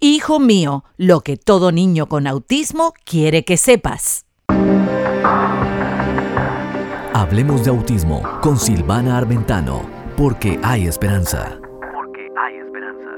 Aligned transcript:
Hijo 0.00 0.38
mío, 0.38 0.84
lo 0.96 1.22
que 1.22 1.36
todo 1.36 1.72
niño 1.72 2.06
con 2.08 2.28
autismo 2.28 2.94
quiere 3.04 3.44
que 3.44 3.56
sepas. 3.56 4.26
Hablemos 7.12 7.64
de 7.64 7.70
autismo 7.70 8.22
con 8.40 8.58
Silvana 8.58 9.18
Armentano, 9.18 9.82
porque 10.16 10.60
hay 10.62 10.86
esperanza. 10.86 11.58
Porque 11.92 12.28
hay 12.38 12.58
esperanza. 12.58 13.10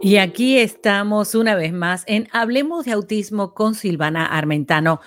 Y 0.00 0.18
aquí 0.18 0.56
estamos 0.56 1.34
una 1.34 1.56
vez 1.56 1.72
más 1.72 2.04
en 2.06 2.28
Hablemos 2.30 2.84
de 2.84 2.92
autismo 2.92 3.54
con 3.54 3.74
Silvana 3.74 4.26
Armentano 4.26 5.00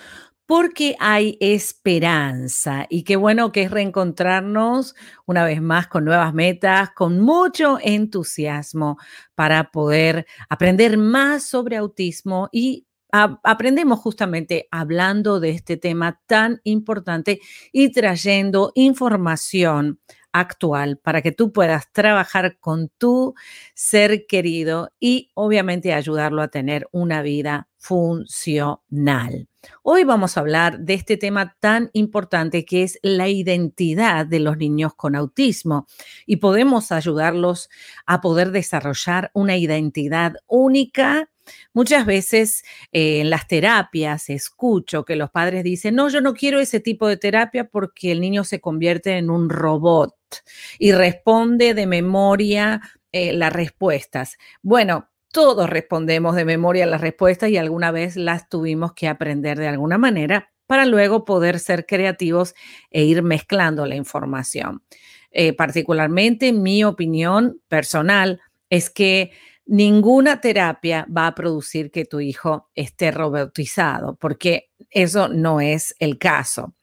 porque 0.46 0.96
hay 1.00 1.36
esperanza 1.40 2.86
y 2.88 3.02
qué 3.02 3.16
bueno 3.16 3.52
que 3.52 3.62
es 3.62 3.70
reencontrarnos 3.70 4.94
una 5.26 5.44
vez 5.44 5.60
más 5.60 5.88
con 5.88 6.04
nuevas 6.04 6.32
metas, 6.32 6.90
con 6.92 7.20
mucho 7.20 7.78
entusiasmo 7.82 8.96
para 9.34 9.70
poder 9.70 10.26
aprender 10.48 10.98
más 10.98 11.44
sobre 11.44 11.76
autismo 11.76 12.48
y 12.52 12.86
aprendemos 13.10 13.98
justamente 14.00 14.68
hablando 14.70 15.40
de 15.40 15.50
este 15.50 15.76
tema 15.76 16.20
tan 16.26 16.60
importante 16.64 17.40
y 17.72 17.90
trayendo 17.90 18.72
información 18.74 20.00
actual 20.38 20.98
para 20.98 21.22
que 21.22 21.32
tú 21.32 21.52
puedas 21.52 21.92
trabajar 21.92 22.58
con 22.58 22.88
tu 22.98 23.34
ser 23.74 24.26
querido 24.26 24.90
y 25.00 25.30
obviamente 25.34 25.92
ayudarlo 25.92 26.42
a 26.42 26.48
tener 26.48 26.88
una 26.92 27.22
vida 27.22 27.68
funcional. 27.78 29.48
Hoy 29.82 30.04
vamos 30.04 30.36
a 30.36 30.40
hablar 30.40 30.80
de 30.80 30.94
este 30.94 31.16
tema 31.16 31.56
tan 31.60 31.90
importante 31.92 32.64
que 32.64 32.82
es 32.82 32.98
la 33.02 33.28
identidad 33.28 34.26
de 34.26 34.40
los 34.40 34.56
niños 34.56 34.94
con 34.94 35.14
autismo 35.14 35.86
y 36.26 36.36
podemos 36.36 36.92
ayudarlos 36.92 37.68
a 38.06 38.20
poder 38.20 38.50
desarrollar 38.50 39.30
una 39.34 39.56
identidad 39.56 40.34
única. 40.46 41.30
Muchas 41.72 42.06
veces 42.06 42.64
eh, 42.92 43.20
en 43.20 43.30
las 43.30 43.46
terapias 43.46 44.30
escucho 44.30 45.04
que 45.04 45.16
los 45.16 45.30
padres 45.30 45.64
dicen, 45.64 45.94
no, 45.94 46.08
yo 46.08 46.20
no 46.20 46.34
quiero 46.34 46.60
ese 46.60 46.80
tipo 46.80 47.08
de 47.08 47.16
terapia 47.16 47.68
porque 47.68 48.12
el 48.12 48.20
niño 48.20 48.44
se 48.44 48.60
convierte 48.60 49.16
en 49.18 49.30
un 49.30 49.50
robot 49.50 50.14
y 50.78 50.92
responde 50.92 51.74
de 51.74 51.86
memoria 51.86 52.80
eh, 53.12 53.32
las 53.32 53.52
respuestas. 53.52 54.36
Bueno, 54.62 55.08
todos 55.32 55.68
respondemos 55.68 56.34
de 56.34 56.44
memoria 56.44 56.86
las 56.86 57.00
respuestas 57.00 57.50
y 57.50 57.56
alguna 57.56 57.90
vez 57.90 58.16
las 58.16 58.48
tuvimos 58.48 58.92
que 58.94 59.08
aprender 59.08 59.58
de 59.58 59.68
alguna 59.68 59.98
manera 59.98 60.50
para 60.66 60.86
luego 60.86 61.24
poder 61.24 61.58
ser 61.58 61.86
creativos 61.86 62.54
e 62.90 63.04
ir 63.04 63.22
mezclando 63.22 63.86
la 63.86 63.96
información. 63.96 64.82
Eh, 65.30 65.52
particularmente, 65.52 66.52
mi 66.52 66.84
opinión 66.84 67.60
personal 67.68 68.40
es 68.70 68.90
que 68.90 69.32
ninguna 69.66 70.40
terapia 70.40 71.06
va 71.14 71.26
a 71.26 71.34
producir 71.34 71.90
que 71.90 72.04
tu 72.04 72.20
hijo 72.20 72.70
esté 72.74 73.10
robotizado, 73.10 74.16
porque 74.16 74.70
eso 74.90 75.28
no 75.28 75.60
es 75.60 75.94
el 75.98 76.18
caso. 76.18 76.74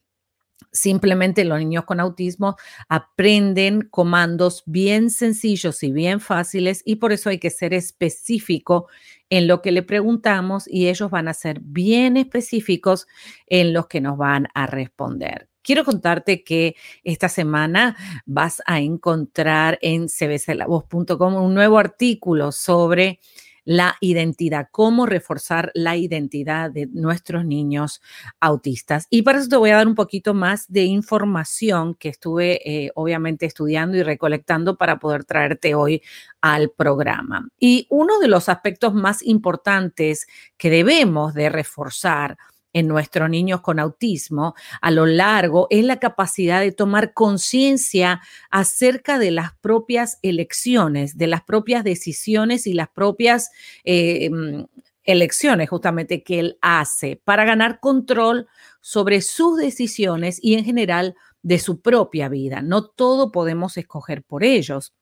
Simplemente 0.72 1.46
los 1.46 1.60
niños 1.60 1.86
con 1.86 2.00
autismo 2.00 2.56
aprenden 2.90 3.88
comandos 3.92 4.64
bien 4.66 5.12
sencillos 5.12 5.84
y 5.84 5.92
bien 5.92 6.20
fáciles 6.20 6.82
y 6.84 6.96
por 6.96 7.14
eso 7.14 7.30
hay 7.30 7.38
que 7.38 7.52
ser 7.52 7.76
específico 7.76 8.88
en 9.30 9.48
lo 9.48 9.62
que 9.62 9.72
le 9.72 9.84
preguntamos 9.84 10.68
y 10.68 10.88
ellos 10.90 11.12
van 11.12 11.28
a 11.28 11.34
ser 11.36 11.60
bien 11.62 12.18
específicos 12.18 13.08
en 13.46 13.72
los 13.72 13.88
que 13.88 14.02
nos 14.02 14.18
van 14.18 14.48
a 14.56 14.66
responder. 14.66 15.48
Quiero 15.64 15.86
contarte 15.86 16.44
que 16.44 16.76
esta 17.04 17.30
semana 17.30 17.96
vas 18.26 18.62
a 18.66 18.80
encontrar 18.80 19.80
en 19.82 20.10
cbclavoz.com 20.10 21.36
un 21.36 21.54
nuevo 21.54 21.80
artículo 21.80 22.52
sobre 22.52 23.20
la 23.66 23.96
identidad, 24.02 24.68
cómo 24.72 25.06
reforzar 25.06 25.72
la 25.74 25.96
identidad 25.96 26.70
de 26.70 26.88
nuestros 26.88 27.46
niños 27.46 28.02
autistas. 28.40 29.08
Y 29.10 29.22
para 29.22 29.40
eso 29.40 29.48
te 29.48 29.56
voy 29.56 29.70
a 29.70 29.78
dar 29.78 29.88
un 29.88 29.96
poquito 29.96 30.34
más 30.34 30.70
de 30.72 30.84
información 30.84 31.96
que 31.96 32.10
estuve 32.10 32.60
eh, 32.70 32.92
obviamente 32.96 33.46
estudiando 33.46 33.98
y 33.98 34.04
recolectando 34.04 34.76
para 34.78 35.00
poder 35.00 35.24
traerte 35.24 35.76
hoy 35.76 36.02
al 36.42 36.72
programa. 36.72 37.48
Y 37.58 37.88
uno 37.90 38.20
de 38.20 38.28
los 38.28 38.50
aspectos 38.50 38.94
más 38.94 39.24
importantes 39.24 40.28
que 40.58 40.70
debemos 40.70 41.34
de 41.34 41.50
reforzar 41.50 42.38
en 42.74 42.88
nuestros 42.88 43.30
niños 43.30 43.62
con 43.62 43.80
autismo 43.80 44.56
a 44.82 44.92
lo 44.92 45.06
largo 45.06 45.68
es 45.70 45.86
la 45.86 46.00
capacidad 46.00 46.60
de 46.60 46.72
tomar 46.72 47.14
conciencia 47.14 48.22
acerca 48.50 49.20
de 49.20 49.32
las 49.32 49.54
propias 49.60 50.20
elecciones, 50.22 51.18
de 51.18 51.28
las 51.28 51.44
propias 51.44 51.84
decisiones 51.84 52.68
y 52.68 52.74
las 52.74 52.90
propias 52.90 53.52
eh, 53.84 54.30
mm, 54.30 54.66
elecciones 55.04 55.70
justamente 55.70 56.24
que 56.24 56.40
él 56.40 56.58
hace 56.62 57.22
para 57.24 57.46
ganar 57.46 57.80
control 57.80 58.48
sobre 58.82 59.22
sus 59.22 59.58
decisiones 59.58 60.40
y 60.42 60.56
en 60.56 60.66
general 60.66 61.16
de 61.42 61.60
su 61.60 61.82
propia 61.82 62.30
vida. 62.30 62.62
No 62.62 62.86
todo 62.86 63.32
podemos 63.32 63.78
escoger 63.78 64.24
por 64.24 64.44
ellos. 64.44 64.94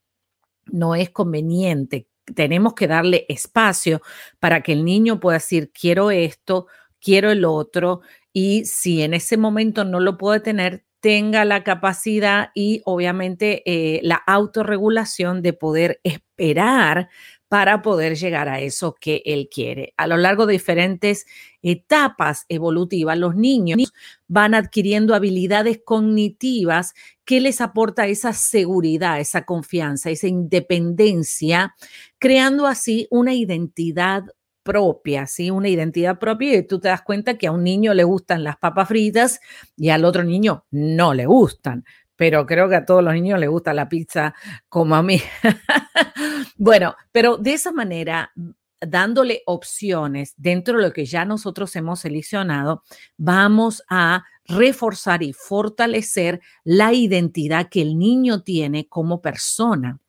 No 0.66 0.96
es 0.96 1.10
conveniente. 1.10 2.08
Tenemos 2.36 2.74
que 2.74 2.88
darle 2.88 3.26
espacio 3.30 4.02
para 4.40 4.62
que 4.62 4.74
el 4.74 4.86
niño 4.86 5.20
pueda 5.20 5.38
decir, 5.38 5.72
quiero 5.72 6.12
esto, 6.12 6.68
quiero 7.02 7.32
el 7.32 7.46
otro 7.46 8.02
y 8.34 8.66
si 8.66 9.02
en 9.02 9.14
ese 9.14 9.38
momento 9.38 9.84
no 9.84 10.00
lo 10.00 10.18
puede 10.18 10.40
tener, 10.40 10.84
tenga 11.02 11.46
la 11.46 11.64
capacidad 11.64 12.52
y 12.54 12.82
obviamente 12.86 13.64
eh, 13.66 14.00
la 14.04 14.16
autorregulación 14.16 15.42
de 15.42 15.54
poder 15.54 16.00
esperar 16.04 17.10
para 17.52 17.82
poder 17.82 18.16
llegar 18.16 18.48
a 18.48 18.62
eso 18.62 18.96
que 18.98 19.24
él 19.26 19.50
quiere. 19.54 19.94
A 19.98 20.08
lo 20.08 20.16
largo 20.16 20.46
de 20.46 20.54
diferentes 20.54 21.26
etapas 21.62 22.46
evolutivas, 22.48 23.18
los 23.18 23.36
niños 23.36 23.92
van 24.30 24.54
adquiriendo 24.54 25.14
habilidades 25.14 25.82
cognitivas 25.84 26.94
que 27.26 27.42
les 27.42 27.60
aporta 27.60 28.08
esa 28.08 28.32
seguridad, 28.32 29.20
esa 29.20 29.44
confianza, 29.44 30.10
esa 30.12 30.28
independencia, 30.28 31.76
creando 32.20 32.68
así 32.68 33.08
una 33.10 33.34
identidad 33.34 34.24
propia, 34.64 35.28
¿sí? 35.28 35.52
Una 35.52 35.70
identidad 35.70 36.20
propia 36.20 36.58
y 36.58 36.68
tú 36.68 36.80
te 36.80 36.88
das 36.88 37.02
cuenta 37.02 37.38
que 37.38 37.48
a 37.48 37.52
un 37.52 37.64
niño 37.64 37.94
le 37.94 38.04
gustan 38.04 38.44
las 38.44 38.58
papas 38.58 38.88
fritas 38.88 39.40
y 39.76 39.90
al 39.90 40.06
otro 40.06 40.24
niño 40.24 40.66
no 40.72 41.14
le 41.14 41.26
gustan, 41.26 41.86
pero 42.16 42.46
creo 42.46 42.70
que 42.70 42.76
a 42.76 42.86
todos 42.86 43.04
los 43.04 43.14
niños 43.14 43.40
les 43.40 43.50
gusta 43.50 43.74
la 43.74 43.90
pizza 43.90 44.36
como 44.70 44.96
a 44.96 45.04
mí. 45.04 45.22
bueno, 46.58 46.96
pero 47.12 47.38
de 47.38 47.54
esa 47.54 47.72
manera 47.72 48.32
dándole 48.82 49.44
opciones 49.46 50.34
dentro 50.38 50.78
de 50.78 50.84
lo 50.84 50.94
que 50.94 51.06
ya 51.06 51.24
nosotros 51.24 51.76
hemos 51.76 52.02
seleccionado, 52.02 52.84
vamos 53.18 53.84
a 53.90 54.26
reforzar 54.46 55.24
y 55.24 55.34
fortalecer 55.34 56.42
la 56.64 56.92
identidad 56.94 57.70
que 57.70 57.82
el 57.82 57.98
niño 57.98 58.42
tiene 58.42 58.88
como 58.88 59.22
persona. 59.22 60.00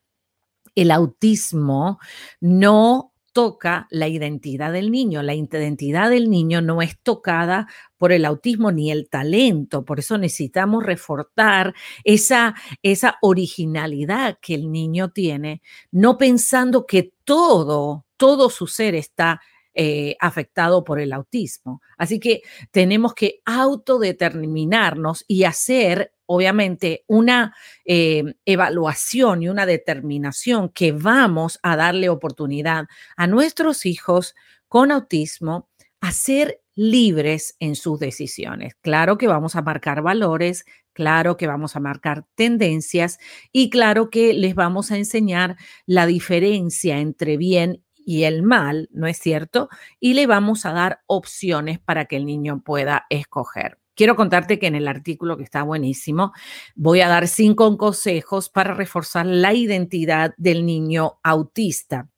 El 0.75 0.91
autismo 0.91 2.01
no 2.41 3.12
toca 3.33 3.87
la 3.91 4.09
identidad 4.09 4.73
del 4.73 4.91
niño. 4.91 5.23
La 5.23 5.35
identidad 5.35 6.11
del 6.11 6.31
niño 6.31 6.61
no 6.61 6.83
es 6.83 6.99
tocada 7.01 7.69
por 7.97 8.13
el 8.13 8.25
autismo 8.25 8.73
ni 8.73 8.91
el 8.91 9.09
talento. 9.09 9.85
Por 9.85 9.99
eso 9.99 10.19
necesitamos 10.19 10.85
reforzar 10.85 11.75
esa, 12.05 12.55
esa 12.83 13.19
originalidad 13.23 14.39
que 14.41 14.55
el 14.55 14.71
niño 14.71 15.11
tiene, 15.11 15.63
no 15.91 16.19
pensando 16.19 16.87
que 16.87 17.13
todo, 17.25 18.07
todo 18.17 18.51
su 18.51 18.67
ser 18.67 18.95
está 18.95 19.41
eh, 19.75 20.17
afectado 20.21 20.85
por 20.85 21.01
el 21.01 21.13
autismo. 21.13 21.81
Así 21.97 22.21
que 22.21 22.43
tenemos 22.71 23.15
que 23.15 23.41
autodeterminarnos 23.45 25.25
y 25.27 25.45
hacer, 25.45 26.13
obviamente, 26.27 27.05
una 27.07 27.55
eh, 27.85 28.35
evaluación 28.45 29.43
y 29.43 29.49
una 29.49 29.65
determinación 29.65 30.69
que 30.69 30.93
vamos 30.93 31.59
a 31.63 31.77
darle 31.77 32.09
oportunidad 32.09 32.87
a 33.17 33.27
nuestros 33.27 33.87
hijos 33.87 34.35
con 34.69 34.91
autismo 34.91 35.69
a 36.01 36.13
ser 36.13 36.61
libres 36.75 37.57
en 37.59 37.77
sus 37.77 37.99
decisiones. 37.99 38.75
Claro 38.81 39.19
que 39.19 39.27
vamos 39.27 39.57
a 39.57 39.63
marcar 39.63 40.03
valores, 40.03 40.65
claro 40.93 41.37
que 41.37 41.47
vamos 41.47 41.77
a 41.77 41.81
marcar 41.81 42.25
tendencias 42.35 43.19
y 43.53 43.71
claro 43.71 44.11
que 44.11 44.33
les 44.33 44.55
vamos 44.55 44.91
a 44.91 44.99
enseñar 44.99 45.57
la 45.87 46.07
diferencia 46.07 46.99
entre 46.99 47.37
bien 47.37 47.83
y 48.05 48.25
el 48.25 48.43
mal, 48.43 48.89
¿no 48.93 49.07
es 49.07 49.19
cierto? 49.19 49.69
Y 50.01 50.15
le 50.15 50.27
vamos 50.27 50.67
a 50.67 50.73
dar 50.73 51.01
opciones 51.07 51.79
para 51.79 52.07
que 52.07 52.17
el 52.17 52.27
niño 52.27 52.63
pueda 52.65 53.07
escoger. 53.11 53.79
Quiero 53.95 54.17
contarte 54.17 54.59
que 54.59 54.67
en 54.67 54.75
el 54.75 54.89
artículo 54.89 55.37
que 55.37 55.45
está 55.45 55.63
buenísimo, 55.63 56.33
voy 56.75 57.03
a 57.03 57.09
dar 57.09 57.29
cinco 57.29 57.77
consejos 57.77 58.49
para 58.49 58.75
reforzar 58.75 59.27
la 59.27 59.53
identidad 59.53 60.35
del 60.39 60.65
niño 60.65 61.19
autista. 61.23 62.09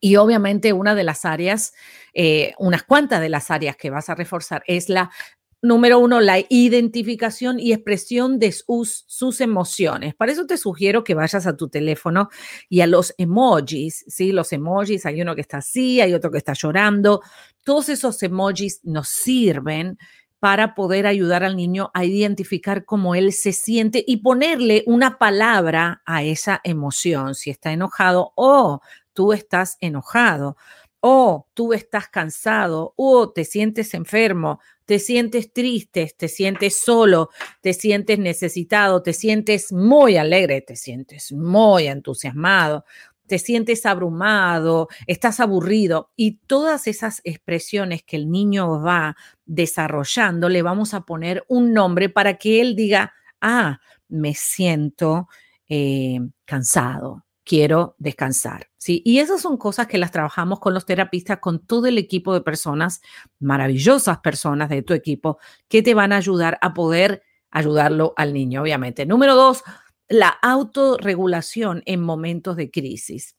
Y 0.00 0.16
obviamente 0.16 0.72
una 0.72 0.94
de 0.94 1.04
las 1.04 1.24
áreas, 1.24 1.72
eh, 2.12 2.54
unas 2.58 2.82
cuantas 2.82 3.20
de 3.20 3.28
las 3.28 3.50
áreas 3.50 3.76
que 3.76 3.90
vas 3.90 4.08
a 4.10 4.14
reforzar 4.14 4.62
es 4.66 4.88
la 4.88 5.10
Número 5.64 6.00
uno, 6.00 6.20
la 6.20 6.40
identificación 6.48 7.60
y 7.60 7.72
expresión 7.72 8.40
de 8.40 8.50
sus, 8.50 9.04
sus, 9.06 9.40
emociones. 9.40 10.12
Para 10.16 10.32
eso 10.32 10.44
te 10.44 10.56
sugiero 10.56 11.04
que 11.04 11.14
vayas 11.14 11.46
a 11.46 11.56
tu 11.56 11.68
teléfono 11.68 12.30
y 12.68 12.80
a 12.80 12.88
los 12.88 13.14
emojis, 13.16 14.04
¿sí? 14.08 14.32
Los 14.32 14.52
emojis, 14.52 15.06
hay 15.06 15.22
uno 15.22 15.36
que 15.36 15.40
está 15.40 15.58
así, 15.58 16.00
hay 16.00 16.14
otro 16.14 16.32
que 16.32 16.38
está 16.38 16.52
llorando. 16.54 17.22
Todos 17.62 17.90
esos 17.90 18.20
emojis 18.24 18.80
nos 18.82 19.08
sirven 19.08 19.98
para 20.42 20.74
poder 20.74 21.06
ayudar 21.06 21.44
al 21.44 21.56
niño 21.56 21.92
a 21.94 22.04
identificar 22.04 22.84
cómo 22.84 23.14
él 23.14 23.32
se 23.32 23.52
siente 23.52 24.02
y 24.04 24.16
ponerle 24.16 24.82
una 24.88 25.16
palabra 25.16 26.02
a 26.04 26.24
esa 26.24 26.60
emoción. 26.64 27.36
Si 27.36 27.50
está 27.50 27.72
enojado 27.72 28.32
o 28.34 28.80
tú 29.12 29.32
estás 29.32 29.76
enojado 29.80 30.56
o 30.98 31.46
tú 31.54 31.72
estás 31.72 32.08
cansado 32.08 32.92
o 32.96 33.30
te 33.30 33.44
sientes 33.44 33.94
enfermo, 33.94 34.58
te 34.92 34.98
sientes 34.98 35.54
triste, 35.54 36.14
te 36.18 36.28
sientes 36.28 36.76
solo, 36.76 37.30
te 37.62 37.72
sientes 37.72 38.18
necesitado, 38.18 39.02
te 39.02 39.14
sientes 39.14 39.72
muy 39.72 40.18
alegre, 40.18 40.60
te 40.60 40.76
sientes 40.76 41.32
muy 41.32 41.86
entusiasmado, 41.86 42.84
te 43.26 43.38
sientes 43.38 43.86
abrumado, 43.86 44.88
estás 45.06 45.40
aburrido 45.40 46.10
y 46.14 46.40
todas 46.46 46.88
esas 46.88 47.22
expresiones 47.24 48.02
que 48.02 48.16
el 48.16 48.30
niño 48.30 48.82
va 48.82 49.16
desarrollando, 49.46 50.50
le 50.50 50.60
vamos 50.60 50.92
a 50.92 51.06
poner 51.06 51.42
un 51.48 51.72
nombre 51.72 52.10
para 52.10 52.36
que 52.36 52.60
él 52.60 52.76
diga, 52.76 53.14
ah, 53.40 53.80
me 54.08 54.34
siento 54.34 55.26
eh, 55.70 56.20
cansado, 56.44 57.24
quiero 57.52 57.96
descansar. 57.98 58.70
¿sí? 58.78 59.02
Y 59.04 59.18
esas 59.18 59.42
son 59.42 59.58
cosas 59.58 59.86
que 59.86 59.98
las 59.98 60.10
trabajamos 60.10 60.58
con 60.58 60.72
los 60.72 60.86
terapistas, 60.86 61.38
con 61.38 61.58
todo 61.66 61.86
el 61.86 61.98
equipo 61.98 62.32
de 62.32 62.40
personas, 62.40 63.02
maravillosas 63.40 64.20
personas 64.20 64.70
de 64.70 64.80
tu 64.80 64.94
equipo, 64.94 65.38
que 65.68 65.82
te 65.82 65.92
van 65.92 66.14
a 66.14 66.16
ayudar 66.16 66.58
a 66.62 66.72
poder 66.72 67.22
ayudarlo 67.50 68.14
al 68.16 68.32
niño, 68.32 68.62
obviamente. 68.62 69.04
Número 69.04 69.34
dos, 69.34 69.64
la 70.08 70.28
autorregulación 70.28 71.82
en 71.84 72.00
momentos 72.00 72.56
de 72.56 72.70
crisis. 72.70 73.36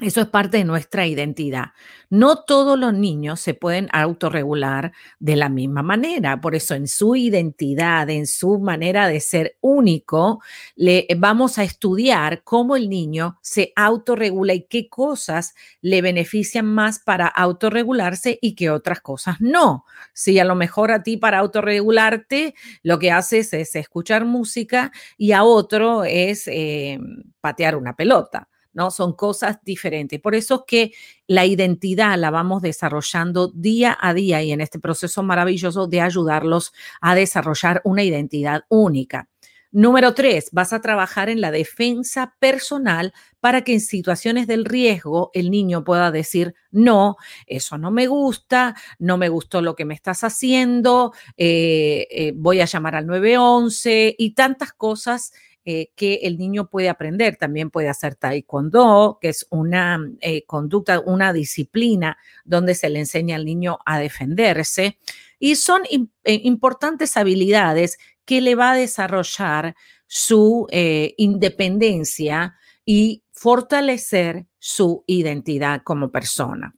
Eso 0.00 0.22
es 0.22 0.28
parte 0.28 0.56
de 0.56 0.64
nuestra 0.64 1.06
identidad. 1.06 1.72
No 2.08 2.44
todos 2.44 2.78
los 2.78 2.94
niños 2.94 3.38
se 3.38 3.52
pueden 3.54 3.88
autorregular 3.92 4.92
de 5.18 5.36
la 5.36 5.48
misma 5.50 5.82
manera. 5.82 6.40
Por 6.40 6.54
eso 6.54 6.74
en 6.74 6.88
su 6.88 7.16
identidad, 7.16 8.08
en 8.08 8.26
su 8.26 8.58
manera 8.58 9.08
de 9.08 9.20
ser 9.20 9.56
único, 9.60 10.40
le 10.74 11.06
vamos 11.18 11.58
a 11.58 11.64
estudiar 11.64 12.42
cómo 12.44 12.76
el 12.76 12.88
niño 12.88 13.38
se 13.42 13.72
autorregula 13.76 14.54
y 14.54 14.66
qué 14.66 14.88
cosas 14.88 15.54
le 15.82 16.00
benefician 16.02 16.66
más 16.66 16.98
para 16.98 17.26
autorregularse 17.26 18.38
y 18.40 18.54
qué 18.54 18.70
otras 18.70 19.00
cosas 19.00 19.36
no. 19.40 19.84
Si 20.14 20.38
a 20.38 20.44
lo 20.44 20.54
mejor 20.54 20.92
a 20.92 21.02
ti 21.02 21.18
para 21.18 21.38
autorregularte 21.38 22.54
lo 22.82 22.98
que 22.98 23.12
haces 23.12 23.52
es 23.52 23.76
escuchar 23.76 24.24
música 24.24 24.92
y 25.18 25.32
a 25.32 25.44
otro 25.44 26.04
es 26.04 26.48
eh, 26.48 26.98
patear 27.40 27.76
una 27.76 27.94
pelota. 27.94 28.49
¿No? 28.72 28.90
Son 28.90 29.14
cosas 29.14 29.58
diferentes. 29.64 30.20
Por 30.20 30.34
eso 30.34 30.54
es 30.56 30.60
que 30.66 30.92
la 31.26 31.46
identidad 31.46 32.18
la 32.18 32.30
vamos 32.30 32.62
desarrollando 32.62 33.48
día 33.48 33.96
a 34.00 34.14
día 34.14 34.42
y 34.42 34.52
en 34.52 34.60
este 34.60 34.78
proceso 34.78 35.22
maravilloso 35.22 35.86
de 35.86 36.00
ayudarlos 36.00 36.72
a 37.00 37.14
desarrollar 37.14 37.80
una 37.84 38.02
identidad 38.02 38.62
única. 38.68 39.28
Número 39.72 40.14
tres, 40.14 40.48
vas 40.50 40.72
a 40.72 40.80
trabajar 40.80 41.28
en 41.28 41.40
la 41.40 41.52
defensa 41.52 42.34
personal 42.40 43.12
para 43.38 43.62
que 43.62 43.72
en 43.72 43.80
situaciones 43.80 44.48
del 44.48 44.64
riesgo 44.64 45.30
el 45.32 45.48
niño 45.52 45.84
pueda 45.84 46.10
decir, 46.10 46.56
no, 46.72 47.16
eso 47.46 47.78
no 47.78 47.92
me 47.92 48.08
gusta, 48.08 48.74
no 48.98 49.16
me 49.16 49.28
gustó 49.28 49.62
lo 49.62 49.76
que 49.76 49.84
me 49.84 49.94
estás 49.94 50.24
haciendo, 50.24 51.12
eh, 51.36 52.08
eh, 52.10 52.32
voy 52.34 52.60
a 52.60 52.64
llamar 52.64 52.96
al 52.96 53.06
911 53.06 54.16
y 54.18 54.34
tantas 54.34 54.72
cosas 54.72 55.32
eh, 55.64 55.90
que 55.94 56.20
el 56.22 56.38
niño 56.38 56.70
puede 56.70 56.88
aprender. 56.88 57.36
También 57.36 57.70
puede 57.70 57.88
hacer 57.88 58.14
taekwondo, 58.14 59.18
que 59.20 59.28
es 59.28 59.46
una 59.50 60.00
eh, 60.20 60.44
conducta, 60.46 61.00
una 61.00 61.32
disciplina 61.32 62.16
donde 62.44 62.74
se 62.74 62.88
le 62.88 63.00
enseña 63.00 63.36
al 63.36 63.44
niño 63.44 63.78
a 63.84 63.98
defenderse. 63.98 64.98
Y 65.38 65.56
son 65.56 65.82
eh, 65.84 66.40
importantes 66.44 67.16
habilidades 67.16 67.98
que 68.24 68.40
le 68.40 68.54
va 68.54 68.72
a 68.72 68.76
desarrollar 68.76 69.74
su 70.06 70.66
independencia 70.72 72.56
y 72.84 73.22
fortalecer 73.30 74.46
su 74.58 75.04
identidad 75.06 75.82
como 75.84 76.10
persona. 76.10 76.74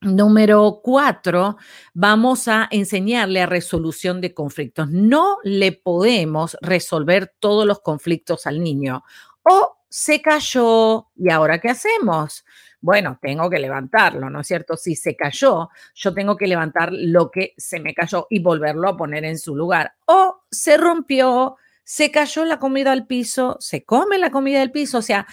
Número 0.00 0.80
cuatro, 0.80 1.56
vamos 1.92 2.46
a 2.46 2.68
enseñarle 2.70 3.40
a 3.40 3.46
resolución 3.46 4.20
de 4.20 4.32
conflictos. 4.32 4.88
No 4.90 5.38
le 5.42 5.72
podemos 5.72 6.56
resolver 6.60 7.34
todos 7.40 7.66
los 7.66 7.80
conflictos 7.80 8.46
al 8.46 8.62
niño. 8.62 9.02
O 9.42 9.78
se 9.88 10.22
cayó 10.22 11.08
y 11.16 11.30
ahora 11.30 11.60
qué 11.60 11.70
hacemos? 11.70 12.44
Bueno, 12.80 13.18
tengo 13.20 13.50
que 13.50 13.58
levantarlo, 13.58 14.30
¿no 14.30 14.42
es 14.42 14.46
cierto? 14.46 14.76
Si 14.76 14.94
se 14.94 15.16
cayó, 15.16 15.68
yo 15.96 16.14
tengo 16.14 16.36
que 16.36 16.46
levantar 16.46 16.90
lo 16.92 17.32
que 17.32 17.54
se 17.56 17.80
me 17.80 17.92
cayó 17.92 18.28
y 18.30 18.38
volverlo 18.38 18.88
a 18.88 18.96
poner 18.96 19.24
en 19.24 19.36
su 19.36 19.56
lugar. 19.56 19.94
O 20.06 20.42
se 20.48 20.76
rompió, 20.76 21.56
se 21.82 22.12
cayó 22.12 22.44
la 22.44 22.60
comida 22.60 22.92
al 22.92 23.08
piso, 23.08 23.56
se 23.58 23.84
come 23.84 24.18
la 24.18 24.30
comida 24.30 24.60
del 24.60 24.70
piso. 24.70 24.98
O 24.98 25.02
sea, 25.02 25.26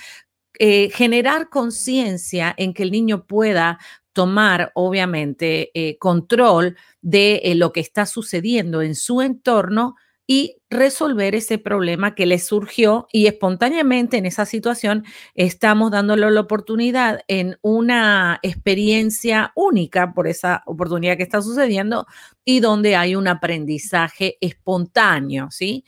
eh, 0.58 0.90
generar 0.90 1.50
conciencia 1.50 2.56
en 2.58 2.74
que 2.74 2.82
el 2.82 2.92
niño 2.92 3.28
pueda 3.28 3.78
tomar, 4.16 4.72
obviamente, 4.76 5.72
eh, 5.74 5.98
control 6.00 6.78
de 7.02 7.42
eh, 7.44 7.54
lo 7.54 7.74
que 7.74 7.82
está 7.82 8.06
sucediendo 8.06 8.82
en 8.82 8.96
su 8.96 9.22
entorno 9.22 9.96
y 10.26 10.56
resolver 10.70 11.36
ese 11.36 11.60
problema 11.60 12.16
que 12.16 12.26
le 12.26 12.40
surgió 12.40 13.08
y 13.12 13.28
espontáneamente 13.28 14.18
en 14.18 14.26
esa 14.26 14.46
situación 14.46 15.04
estamos 15.36 15.92
dándole 15.92 16.32
la 16.32 16.40
oportunidad 16.40 17.20
en 17.28 17.58
una 17.62 18.40
experiencia 18.42 19.52
única 19.54 20.14
por 20.14 20.28
esa 20.28 20.64
oportunidad 20.66 21.18
que 21.18 21.24
está 21.24 21.42
sucediendo 21.42 22.08
y 22.44 22.62
donde 22.62 22.96
hay 22.96 23.16
un 23.16 23.28
aprendizaje 23.28 24.38
espontáneo, 24.40 25.50
¿sí? 25.52 25.84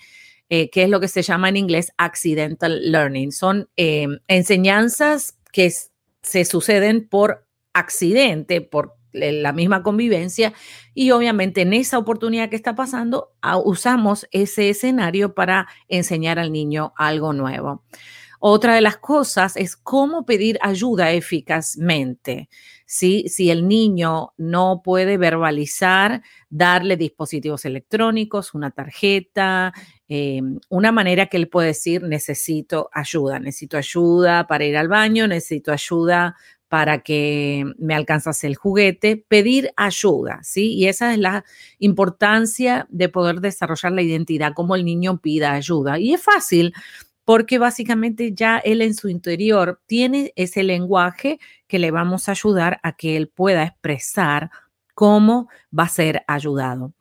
Eh, 0.50 0.70
que 0.70 0.84
es 0.84 0.90
lo 0.90 1.00
que 1.00 1.08
se 1.08 1.24
llama 1.24 1.50
en 1.50 1.58
inglés 1.58 1.92
accidental 1.98 2.92
learning. 2.92 3.32
Son 3.32 3.70
enseñanzas 3.76 5.38
que 5.52 5.72
se 6.22 6.46
suceden 6.46 7.08
por 7.08 7.47
accidente, 7.78 8.62
por 8.62 8.98
la 9.14 9.54
misma 9.54 9.84
convivencia 9.84 10.54
y 10.94 11.12
obviamente 11.12 11.62
en 11.62 11.74
esa 11.74 11.98
oportunidad 11.98 12.50
que 12.50 12.56
está 12.56 12.76
pasando 12.76 13.32
usamos 13.66 14.28
ese 14.32 14.70
escenario 14.70 15.34
para 15.34 15.68
enseñar 15.88 16.38
al 16.40 16.52
niño 16.52 16.94
algo 16.98 17.34
nuevo. 17.34 17.84
Otra 18.40 18.76
de 18.76 18.82
las 18.82 18.98
cosas 18.98 19.58
es 19.58 19.76
cómo 19.76 20.24
pedir 20.26 20.60
ayuda 20.62 21.12
eficazmente. 21.12 22.50
Si 22.86 23.50
el 23.50 23.68
niño 23.68 24.34
no 24.38 24.82
puede 24.84 25.18
verbalizar, 25.18 26.22
darle 26.50 26.98
dispositivos 26.98 27.66
electrónicos, 27.66 28.54
una 28.54 28.70
tarjeta, 28.70 29.74
eh, 30.08 30.42
una 30.70 30.92
manera 30.92 31.26
que 31.26 31.38
él 31.38 31.50
puede 31.50 31.70
decir, 31.70 32.04
necesito 32.04 32.90
ayuda, 32.94 33.40
necesito 33.40 33.76
ayuda 33.76 34.46
para 34.46 34.66
ir 34.66 34.78
al 34.78 34.88
baño, 34.88 35.28
necesito 35.28 35.72
ayuda 35.72 36.36
para 36.70 37.00
que 37.00 37.66
me 37.78 37.96
alcanzase 37.96 38.48
el 38.48 38.56
juguete, 38.56 39.24
pedir 39.28 39.72
ayuda, 39.78 40.40
¿sí? 40.44 40.74
Y 40.74 40.88
esa 40.88 41.14
es 41.14 41.20
la 41.20 41.46
importancia 41.80 42.88
de 42.90 43.10
poder 43.10 43.42
desarrollar 43.42 43.92
la 43.94 44.02
identidad, 44.02 44.54
como 44.54 44.76
el 44.76 44.86
niño 44.86 45.20
pida 45.20 45.54
ayuda. 45.54 46.00
Y 46.00 46.14
es 46.14 46.22
fácil 46.22 46.74
porque 47.28 47.60
básicamente 47.60 48.34
ya 48.34 48.58
él 48.58 48.82
en 48.82 48.94
su 48.94 49.10
interior 49.10 49.82
tiene 49.86 50.32
ese 50.38 50.64
lenguaje 50.64 51.40
que 51.68 51.78
le 51.78 51.92
vamos 51.92 52.30
a 52.30 52.32
ayudar 52.32 52.80
a 52.84 52.94
que 52.94 53.18
él 53.18 53.28
pueda 53.28 53.64
expresar 53.64 54.50
cómo 54.94 55.50
va 55.78 55.84
a 55.84 55.90
ser 55.90 56.24
ayudado. 56.28 56.94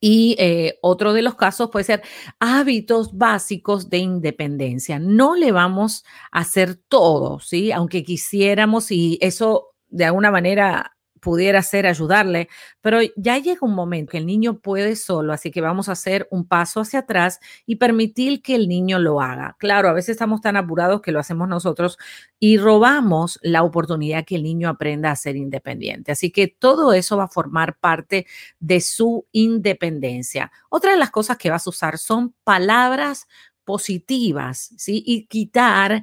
Y 0.00 0.36
eh, 0.38 0.78
otro 0.82 1.12
de 1.12 1.22
los 1.22 1.34
casos 1.34 1.70
puede 1.70 1.84
ser 1.84 2.02
hábitos 2.38 3.16
básicos 3.16 3.90
de 3.90 3.98
independencia. 3.98 4.98
No 4.98 5.34
le 5.34 5.52
vamos 5.52 6.04
a 6.30 6.40
hacer 6.40 6.76
todo, 6.76 7.40
¿sí? 7.40 7.72
Aunque 7.72 8.04
quisiéramos 8.04 8.90
y 8.92 9.18
eso 9.20 9.74
de 9.88 10.04
alguna 10.04 10.30
manera 10.30 10.97
pudiera 11.20 11.62
ser 11.62 11.86
ayudarle, 11.86 12.48
pero 12.80 13.00
ya 13.16 13.38
llega 13.38 13.60
un 13.62 13.74
momento 13.74 14.12
que 14.12 14.18
el 14.18 14.26
niño 14.26 14.58
puede 14.60 14.96
solo, 14.96 15.32
así 15.32 15.50
que 15.50 15.60
vamos 15.60 15.88
a 15.88 15.92
hacer 15.92 16.28
un 16.30 16.46
paso 16.46 16.80
hacia 16.80 17.00
atrás 17.00 17.40
y 17.66 17.76
permitir 17.76 18.42
que 18.42 18.54
el 18.54 18.68
niño 18.68 18.98
lo 18.98 19.20
haga. 19.20 19.56
Claro, 19.58 19.88
a 19.88 19.92
veces 19.92 20.10
estamos 20.10 20.40
tan 20.40 20.56
apurados 20.56 21.00
que 21.00 21.12
lo 21.12 21.20
hacemos 21.20 21.48
nosotros 21.48 21.98
y 22.38 22.58
robamos 22.58 23.38
la 23.42 23.62
oportunidad 23.62 24.24
que 24.24 24.36
el 24.36 24.42
niño 24.42 24.68
aprenda 24.68 25.10
a 25.10 25.16
ser 25.16 25.36
independiente. 25.36 26.12
Así 26.12 26.30
que 26.30 26.48
todo 26.48 26.92
eso 26.92 27.16
va 27.16 27.24
a 27.24 27.28
formar 27.28 27.78
parte 27.78 28.26
de 28.60 28.80
su 28.80 29.26
independencia. 29.32 30.50
Otra 30.68 30.92
de 30.92 30.98
las 30.98 31.10
cosas 31.10 31.36
que 31.36 31.50
vas 31.50 31.66
a 31.66 31.70
usar 31.70 31.98
son 31.98 32.34
palabras 32.44 33.26
positivas, 33.64 34.72
¿sí? 34.78 35.02
Y 35.06 35.26
quitar 35.26 36.02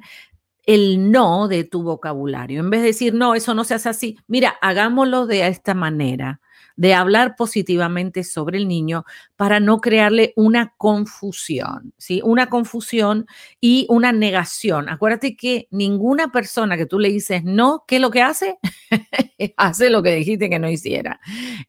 el 0.66 1.10
no 1.10 1.48
de 1.48 1.64
tu 1.64 1.82
vocabulario. 1.82 2.60
En 2.60 2.70
vez 2.70 2.80
de 2.80 2.88
decir, 2.88 3.14
no, 3.14 3.34
eso 3.34 3.54
no 3.54 3.64
se 3.64 3.74
hace 3.74 3.88
así, 3.88 4.18
mira, 4.26 4.56
hagámoslo 4.60 5.26
de 5.26 5.46
esta 5.46 5.74
manera, 5.74 6.40
de 6.76 6.92
hablar 6.92 7.36
positivamente 7.36 8.22
sobre 8.22 8.58
el 8.58 8.68
niño 8.68 9.04
para 9.36 9.60
no 9.60 9.80
crearle 9.80 10.32
una 10.36 10.74
confusión, 10.76 11.94
¿sí? 11.96 12.20
Una 12.22 12.48
confusión 12.48 13.26
y 13.60 13.86
una 13.88 14.12
negación. 14.12 14.88
Acuérdate 14.88 15.36
que 15.36 15.68
ninguna 15.70 16.30
persona 16.32 16.76
que 16.76 16.84
tú 16.84 16.98
le 16.98 17.08
dices 17.08 17.44
no, 17.44 17.84
¿qué 17.86 17.96
es 17.96 18.02
lo 18.02 18.10
que 18.10 18.22
hace? 18.22 18.58
hace 19.56 19.88
lo 19.88 20.02
que 20.02 20.16
dijiste 20.16 20.50
que 20.50 20.58
no 20.58 20.68
hiciera. 20.68 21.20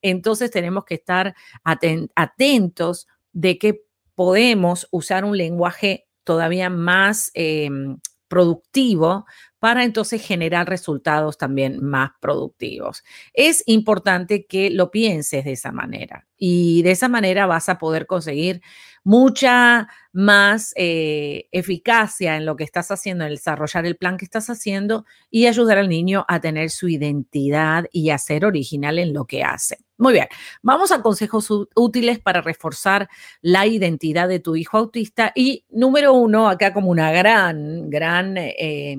Entonces 0.01 0.51
tenemos 0.51 0.83
que 0.83 0.95
estar 0.95 1.35
atentos 1.63 3.07
de 3.31 3.57
que 3.57 3.85
podemos 4.13 4.87
usar 4.91 5.23
un 5.23 5.37
lenguaje 5.37 6.07
todavía 6.25 6.69
más 6.69 7.31
em, 7.33 7.99
productivo 8.27 9.25
para 9.59 9.83
entonces 9.83 10.25
generar 10.25 10.69
resultados 10.69 11.37
también 11.37 11.83
más 11.83 12.11
productivos. 12.19 13.03
Es 13.33 13.63
importante 13.65 14.45
que 14.45 14.69
lo 14.69 14.91
pienses 14.91 15.45
de 15.45 15.53
esa 15.53 15.71
manera 15.71 16.27
y 16.37 16.83
de 16.83 16.91
esa 16.91 17.09
manera 17.09 17.47
vas 17.47 17.67
a 17.69 17.79
poder 17.79 18.05
conseguir 18.05 18.61
mucha 19.03 19.87
más 20.11 20.73
eh, 20.75 21.47
eficacia 21.51 22.35
en 22.35 22.45
lo 22.45 22.55
que 22.55 22.63
estás 22.63 22.91
haciendo, 22.91 23.23
en 23.23 23.31
desarrollar 23.31 23.85
el 23.85 23.95
plan 23.95 24.17
que 24.17 24.25
estás 24.25 24.49
haciendo 24.49 25.05
y 25.31 25.47
ayudar 25.47 25.77
al 25.77 25.89
niño 25.89 26.25
a 26.27 26.41
tener 26.41 26.69
su 26.69 26.89
identidad 26.89 27.85
y 27.91 28.09
a 28.09 28.17
ser 28.17 28.45
original 28.45 28.99
en 28.99 29.13
lo 29.13 29.25
que 29.25 29.43
hace. 29.43 29.77
Muy 29.97 30.13
bien, 30.13 30.27
vamos 30.61 30.91
a 30.91 31.01
consejos 31.01 31.47
útiles 31.75 32.19
para 32.19 32.41
reforzar 32.41 33.09
la 33.41 33.65
identidad 33.65 34.27
de 34.27 34.39
tu 34.39 34.55
hijo 34.55 34.77
autista. 34.77 35.31
Y 35.33 35.65
número 35.69 36.13
uno, 36.13 36.49
acá 36.49 36.73
como 36.73 36.91
una 36.91 37.11
gran, 37.11 37.89
gran 37.89 38.37
eh, 38.37 38.97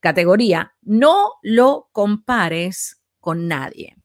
categoría, 0.00 0.74
no 0.82 1.34
lo 1.42 1.88
compares 1.92 3.00
con 3.20 3.48
nadie. 3.48 3.96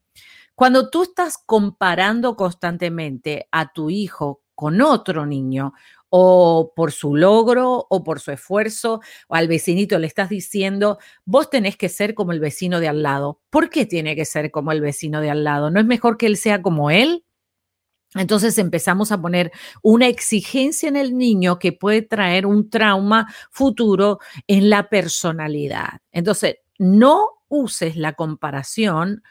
Cuando 0.54 0.90
tú 0.90 1.04
estás 1.04 1.38
comparando 1.38 2.36
constantemente 2.36 3.48
a 3.52 3.74
tu 3.74 3.90
hijo 3.90 4.42
con 4.56 4.82
otro 4.82 5.26
niño, 5.26 5.74
o 6.18 6.72
por 6.74 6.94
su 6.94 7.14
logro 7.14 7.88
o 7.90 8.04
por 8.04 8.22
su 8.22 8.32
esfuerzo, 8.32 9.02
o 9.28 9.36
al 9.36 9.50
vecinito 9.50 10.00
le 10.00 10.08
estás 10.08 10.30
diciendo, 10.30 10.98
vos 11.26 11.50
tenés 11.50 11.76
que 11.76 11.90
ser 11.90 12.14
como 12.16 12.32
el 12.32 12.40
vecino 12.40 12.80
de 12.80 12.88
al 12.88 13.04
lado. 13.04 13.42
¿Por 13.50 13.70
qué 13.70 13.86
tiene 13.86 14.16
que 14.16 14.24
ser 14.24 14.50
como 14.50 14.72
el 14.72 14.80
vecino 14.80 15.20
de 15.20 15.30
al 15.30 15.44
lado? 15.44 15.72
¿No 15.72 15.82
es 15.82 15.86
mejor 15.86 16.16
que 16.16 16.28
él 16.28 16.38
sea 16.38 16.62
como 16.62 16.90
él? 16.90 17.25
Entonces 18.16 18.58
empezamos 18.58 19.12
a 19.12 19.22
poner 19.22 19.52
una 19.82 20.08
exigencia 20.08 20.90
en 20.90 20.96
el 20.96 21.18
niño 21.18 21.60
que 21.60 21.74
puede 21.74 22.02
traer 22.02 22.46
un 22.46 22.70
trauma 22.70 23.28
futuro 23.52 24.20
en 24.48 24.70
la 24.70 24.90
personalidad. 24.90 26.00
Entonces, 26.12 26.58
no 26.78 27.30
uses 27.48 27.96
la 27.96 28.14
comparación 28.14 29.22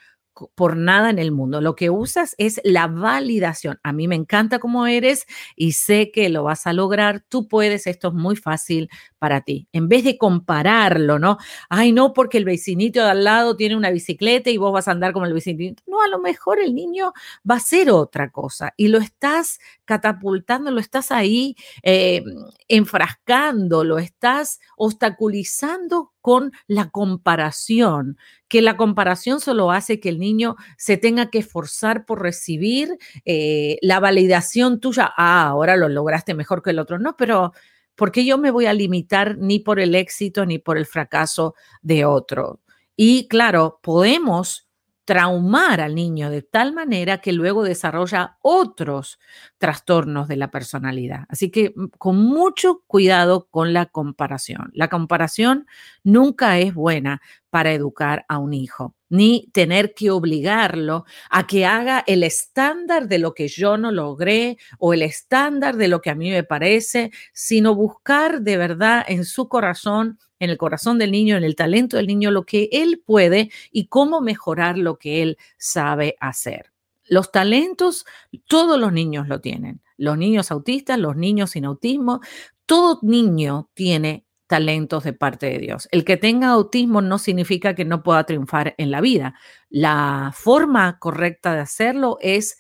por 0.54 0.76
nada 0.76 1.10
en 1.10 1.18
el 1.18 1.32
mundo. 1.32 1.60
Lo 1.60 1.76
que 1.76 1.90
usas 1.90 2.34
es 2.38 2.60
la 2.64 2.86
validación. 2.86 3.78
A 3.82 3.92
mí 3.92 4.08
me 4.08 4.16
encanta 4.16 4.58
cómo 4.58 4.86
eres 4.86 5.26
y 5.56 5.72
sé 5.72 6.10
que 6.10 6.28
lo 6.28 6.44
vas 6.44 6.66
a 6.66 6.72
lograr. 6.72 7.24
Tú 7.28 7.48
puedes, 7.48 7.86
esto 7.86 8.08
es 8.08 8.14
muy 8.14 8.36
fácil 8.36 8.88
para 9.18 9.42
ti. 9.42 9.68
En 9.72 9.88
vez 9.88 10.04
de 10.04 10.18
compararlo, 10.18 11.18
¿no? 11.18 11.38
Ay, 11.68 11.92
no, 11.92 12.12
porque 12.12 12.38
el 12.38 12.44
vecinito 12.44 13.00
de 13.02 13.10
al 13.10 13.24
lado 13.24 13.56
tiene 13.56 13.76
una 13.76 13.90
bicicleta 13.90 14.50
y 14.50 14.56
vos 14.56 14.72
vas 14.72 14.88
a 14.88 14.92
andar 14.92 15.12
como 15.12 15.26
el 15.26 15.32
vecinito. 15.32 15.82
No, 15.86 16.02
a 16.02 16.08
lo 16.08 16.18
mejor 16.18 16.58
el 16.58 16.74
niño 16.74 17.12
va 17.48 17.54
a 17.54 17.58
hacer 17.58 17.90
otra 17.90 18.30
cosa 18.30 18.74
y 18.76 18.88
lo 18.88 18.98
estás 18.98 19.58
catapultando, 19.84 20.70
lo 20.70 20.80
estás 20.80 21.10
ahí 21.10 21.56
eh, 21.82 22.24
enfrascando, 22.68 23.84
lo 23.84 23.98
estás 23.98 24.60
obstaculizando 24.76 26.13
con 26.24 26.52
la 26.68 26.88
comparación, 26.88 28.16
que 28.48 28.62
la 28.62 28.78
comparación 28.78 29.40
solo 29.40 29.70
hace 29.70 30.00
que 30.00 30.08
el 30.08 30.18
niño 30.18 30.56
se 30.78 30.96
tenga 30.96 31.28
que 31.28 31.40
esforzar 31.40 32.06
por 32.06 32.22
recibir 32.22 32.96
eh, 33.26 33.76
la 33.82 34.00
validación 34.00 34.80
tuya. 34.80 35.12
Ah, 35.18 35.48
ahora 35.48 35.76
lo 35.76 35.90
lograste 35.90 36.32
mejor 36.32 36.62
que 36.62 36.70
el 36.70 36.78
otro. 36.78 36.98
No, 36.98 37.14
pero 37.18 37.52
¿por 37.94 38.10
qué 38.10 38.24
yo 38.24 38.38
me 38.38 38.50
voy 38.50 38.64
a 38.64 38.72
limitar 38.72 39.36
ni 39.36 39.58
por 39.58 39.78
el 39.78 39.94
éxito 39.94 40.46
ni 40.46 40.58
por 40.58 40.78
el 40.78 40.86
fracaso 40.86 41.56
de 41.82 42.06
otro? 42.06 42.62
Y 42.96 43.28
claro, 43.28 43.78
podemos 43.82 44.63
traumar 45.04 45.80
al 45.80 45.94
niño 45.94 46.30
de 46.30 46.42
tal 46.42 46.72
manera 46.72 47.18
que 47.18 47.32
luego 47.32 47.62
desarrolla 47.62 48.38
otros 48.40 49.18
trastornos 49.58 50.28
de 50.28 50.36
la 50.36 50.50
personalidad. 50.50 51.24
Así 51.28 51.50
que 51.50 51.72
mm, 51.76 51.86
con 51.98 52.16
mucho 52.16 52.82
cuidado 52.86 53.48
con 53.50 53.72
la 53.72 53.86
comparación. 53.86 54.70
La 54.74 54.88
comparación 54.88 55.66
nunca 56.02 56.58
es 56.58 56.74
buena 56.74 57.20
para 57.54 57.72
educar 57.72 58.24
a 58.28 58.38
un 58.38 58.52
hijo, 58.52 58.96
ni 59.08 59.48
tener 59.52 59.94
que 59.94 60.10
obligarlo 60.10 61.04
a 61.30 61.46
que 61.46 61.64
haga 61.64 62.02
el 62.04 62.24
estándar 62.24 63.06
de 63.06 63.20
lo 63.20 63.32
que 63.32 63.46
yo 63.46 63.76
no 63.76 63.92
logré 63.92 64.58
o 64.80 64.92
el 64.92 65.02
estándar 65.02 65.76
de 65.76 65.86
lo 65.86 66.00
que 66.00 66.10
a 66.10 66.16
mí 66.16 66.32
me 66.32 66.42
parece, 66.42 67.12
sino 67.32 67.76
buscar 67.76 68.40
de 68.40 68.56
verdad 68.56 69.04
en 69.06 69.24
su 69.24 69.48
corazón 69.48 70.18
en 70.40 70.50
el 70.50 70.58
corazón 70.58 70.98
del 70.98 71.12
niño, 71.12 71.36
en 71.36 71.44
el 71.44 71.54
talento 71.54 71.96
del 71.96 72.08
niño, 72.08 72.32
lo 72.32 72.44
que 72.44 72.68
él 72.72 73.00
puede 73.06 73.52
y 73.70 73.86
cómo 73.86 74.20
mejorar 74.20 74.76
lo 74.76 74.98
que 74.98 75.22
él 75.22 75.38
sabe 75.56 76.16
hacer. 76.18 76.72
Los 77.04 77.30
talentos, 77.30 78.04
todos 78.48 78.80
los 78.80 78.92
niños 78.92 79.28
lo 79.28 79.40
tienen. 79.40 79.80
Los 79.96 80.18
niños 80.18 80.50
autistas, 80.50 80.98
los 80.98 81.14
niños 81.14 81.50
sin 81.50 81.66
autismo, 81.66 82.20
todo 82.66 82.98
niño 83.02 83.70
tiene 83.74 84.24
talentos 84.54 85.02
de 85.02 85.12
parte 85.12 85.46
de 85.46 85.58
Dios. 85.58 85.88
El 85.90 86.04
que 86.04 86.16
tenga 86.16 86.50
autismo 86.50 87.02
no 87.02 87.18
significa 87.18 87.74
que 87.74 87.84
no 87.84 88.04
pueda 88.04 88.22
triunfar 88.22 88.76
en 88.78 88.92
la 88.92 89.00
vida. 89.00 89.34
La 89.68 90.30
forma 90.32 91.00
correcta 91.00 91.54
de 91.54 91.60
hacerlo 91.60 92.18
es 92.20 92.56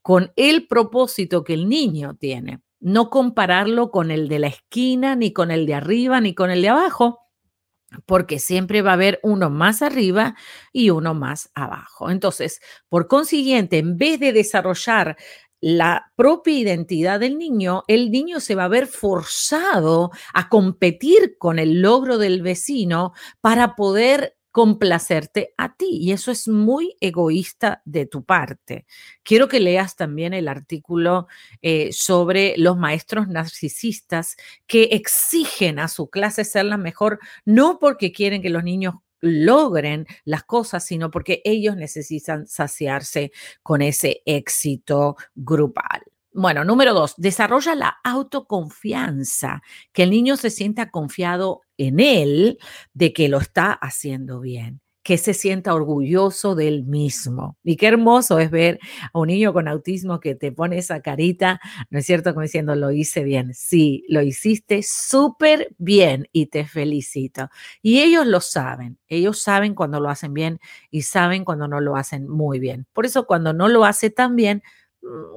con 0.00 0.32
el 0.36 0.66
propósito 0.66 1.44
que 1.44 1.52
el 1.52 1.68
niño 1.68 2.16
tiene 2.18 2.60
no 2.80 3.08
compararlo 3.08 3.90
con 3.90 4.10
el 4.10 4.28
de 4.28 4.38
la 4.38 4.48
esquina, 4.48 5.16
ni 5.16 5.32
con 5.32 5.50
el 5.50 5.66
de 5.66 5.74
arriba, 5.74 6.20
ni 6.20 6.34
con 6.34 6.50
el 6.50 6.60
de 6.60 6.68
abajo, 6.68 7.20
porque 8.04 8.38
siempre 8.38 8.82
va 8.82 8.90
a 8.90 8.94
haber 8.94 9.20
uno 9.22 9.50
más 9.50 9.82
arriba 9.82 10.34
y 10.72 10.90
uno 10.90 11.14
más 11.14 11.50
abajo. 11.54 12.10
Entonces, 12.10 12.60
por 12.88 13.06
consiguiente, 13.06 13.78
en 13.78 13.96
vez 13.96 14.20
de 14.20 14.32
desarrollar 14.34 15.16
la 15.60 16.12
propia 16.16 16.58
identidad 16.58 17.20
del 17.20 17.38
niño, 17.38 17.84
el 17.88 18.10
niño 18.10 18.40
se 18.40 18.54
va 18.54 18.64
a 18.64 18.68
ver 18.68 18.86
forzado 18.86 20.10
a 20.32 20.48
competir 20.48 21.36
con 21.38 21.58
el 21.58 21.80
logro 21.80 22.18
del 22.18 22.42
vecino 22.42 23.12
para 23.40 23.74
poder 23.74 24.36
complacerte 24.54 25.52
a 25.56 25.74
ti. 25.74 25.98
Y 26.00 26.12
eso 26.12 26.30
es 26.30 26.46
muy 26.46 26.96
egoísta 27.00 27.82
de 27.84 28.06
tu 28.06 28.24
parte. 28.24 28.86
Quiero 29.24 29.48
que 29.48 29.58
leas 29.58 29.96
también 29.96 30.32
el 30.32 30.46
artículo 30.46 31.26
eh, 31.60 31.92
sobre 31.92 32.54
los 32.56 32.76
maestros 32.76 33.26
narcisistas 33.26 34.36
que 34.68 34.84
exigen 34.92 35.80
a 35.80 35.88
su 35.88 36.08
clase 36.08 36.44
ser 36.44 36.66
la 36.66 36.76
mejor, 36.76 37.18
no 37.44 37.80
porque 37.80 38.12
quieren 38.12 38.42
que 38.42 38.48
los 38.48 38.62
niños 38.62 38.94
logren 39.24 40.06
las 40.24 40.44
cosas, 40.44 40.84
sino 40.84 41.10
porque 41.10 41.40
ellos 41.44 41.76
necesitan 41.76 42.46
saciarse 42.46 43.32
con 43.62 43.82
ese 43.82 44.22
éxito 44.26 45.16
grupal. 45.34 46.02
Bueno, 46.32 46.64
número 46.64 46.94
dos, 46.94 47.14
desarrolla 47.16 47.74
la 47.76 47.96
autoconfianza, 48.02 49.62
que 49.92 50.02
el 50.02 50.10
niño 50.10 50.36
se 50.36 50.50
sienta 50.50 50.90
confiado 50.90 51.62
en 51.78 52.00
él 52.00 52.58
de 52.92 53.12
que 53.12 53.28
lo 53.28 53.38
está 53.38 53.72
haciendo 53.72 54.40
bien, 54.40 54.80
que 55.04 55.18
se 55.18 55.34
sienta 55.34 55.74
orgulloso 55.74 56.54
del 56.54 56.84
mismo. 56.84 57.58
Y 57.62 57.76
qué 57.76 57.88
hermoso 57.88 58.38
es 58.38 58.50
ver 58.50 58.80
a 59.12 59.18
un 59.18 59.28
niño 59.28 59.52
con 59.52 59.68
autismo 59.68 60.18
que 60.18 60.34
te 60.34 60.50
pone 60.50 60.78
esa 60.78 61.02
carita, 61.02 61.60
¿no 61.90 61.98
es 61.98 62.06
cierto? 62.06 62.32
Como 62.32 62.42
diciendo, 62.42 62.74
lo 62.74 62.90
hice 62.90 63.22
bien. 63.22 63.52
Sí, 63.54 64.04
lo 64.08 64.22
hiciste 64.22 64.82
súper 64.82 65.74
bien 65.78 66.26
y 66.32 66.46
te 66.46 66.64
felicito. 66.64 67.50
Y 67.82 68.00
ellos 68.00 68.26
lo 68.26 68.40
saben, 68.40 68.98
ellos 69.06 69.42
saben 69.42 69.74
cuando 69.74 70.00
lo 70.00 70.08
hacen 70.08 70.32
bien 70.32 70.58
y 70.90 71.02
saben 71.02 71.44
cuando 71.44 71.68
no 71.68 71.80
lo 71.80 71.96
hacen 71.96 72.26
muy 72.26 72.58
bien. 72.58 72.86
Por 72.94 73.04
eso 73.04 73.26
cuando 73.26 73.52
no 73.52 73.68
lo 73.68 73.84
hace 73.84 74.08
tan 74.08 74.36
bien, 74.36 74.62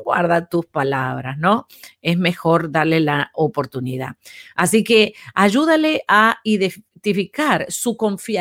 guarda 0.03 0.47
tus 0.47 0.65
palabras, 0.65 1.37
¿no? 1.37 1.67
Es 2.01 2.17
mejor 2.17 2.71
darle 2.71 2.99
la 2.99 3.31
oportunidad. 3.33 4.15
Así 4.55 4.83
que 4.83 5.13
ayúdale 5.33 6.03
a 6.07 6.37
identificar 6.43 7.65
su 7.69 7.95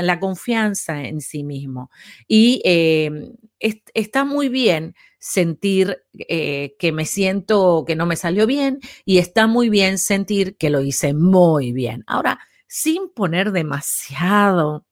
la 0.06 0.18
confianza 0.18 1.04
en 1.04 1.20
sí 1.20 1.44
mismo 1.44 1.90
y 2.26 2.60
em, 2.64 3.32
está 3.60 4.24
muy 4.24 4.48
bien 4.48 4.94
sentir 5.18 5.98
eh, 6.28 6.76
que 6.78 6.92
me 6.92 7.04
siento 7.04 7.84
que 7.86 7.96
no 7.96 8.06
me 8.06 8.16
salió 8.16 8.46
bien 8.46 8.78
y 9.04 9.18
está 9.18 9.46
muy 9.46 9.68
bien 9.68 9.98
sentir 9.98 10.56
que 10.56 10.70
lo 10.70 10.80
hice 10.82 11.14
muy 11.14 11.72
bien. 11.72 12.04
Ahora, 12.06 12.38
sin 12.68 13.08
poner 13.08 13.52
demasiado 13.52 14.85